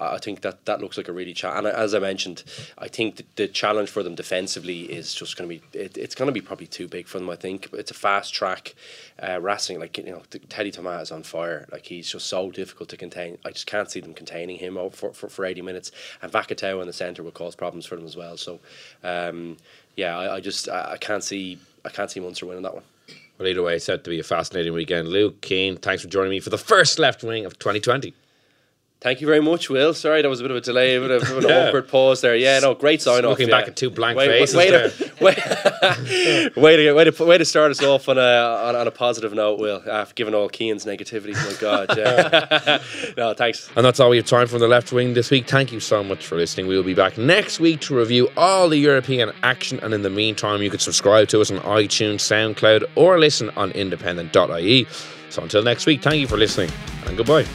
[0.00, 2.44] I think that that looks like a really cha- and as I mentioned,
[2.78, 6.14] I think the, the challenge for them defensively is just going to be it, it's
[6.14, 7.28] going to be probably too big for them.
[7.28, 8.74] I think it's a fast track
[9.20, 9.80] uh, racing.
[9.80, 11.66] Like you know, Teddy Thomas is on fire.
[11.72, 13.38] Like he's just so difficult to contain.
[13.44, 15.90] I just can't see them containing him for, for, for eighty minutes.
[16.22, 18.36] And Vakatawa in the centre will cause problems for them as well.
[18.36, 18.60] So,
[19.02, 19.56] um,
[19.96, 22.84] yeah, I, I just I, I can't see I can't see Munster winning that one.
[23.38, 25.08] Well, either way, it's set to be a fascinating weekend.
[25.08, 28.12] Luke Cian, thanks for joining me for the first left wing of 2020.
[29.00, 29.94] Thank you very much, Will.
[29.94, 31.50] Sorry, that was a bit of a delay, a bit of, a bit of an
[31.50, 31.68] Yeah.
[31.68, 32.34] awkward pause there.
[32.34, 33.30] Yeah, no, great sign off.
[33.30, 33.60] Looking yeah.
[33.60, 34.90] back at two blank way, faces Way, there.
[34.90, 38.88] to, way, way to way to way to start us off on a on, on
[38.88, 39.80] a positive note, Will.
[39.88, 41.96] After given all Cian's negativity, my God.
[41.96, 42.82] Yeah.
[43.16, 43.70] no, thanks.
[43.76, 45.46] And that's all we have time for on the left wing this week.
[45.46, 46.66] Thank you so much for listening.
[46.66, 49.78] We will be back next week to review all the European action.
[49.80, 53.70] And in the meantime, you can subscribe to us on iTunes, SoundCloud, or listen on
[53.72, 54.88] independent.ie.
[55.30, 56.70] So until next week, thank you for listening
[57.06, 57.46] and goodbye.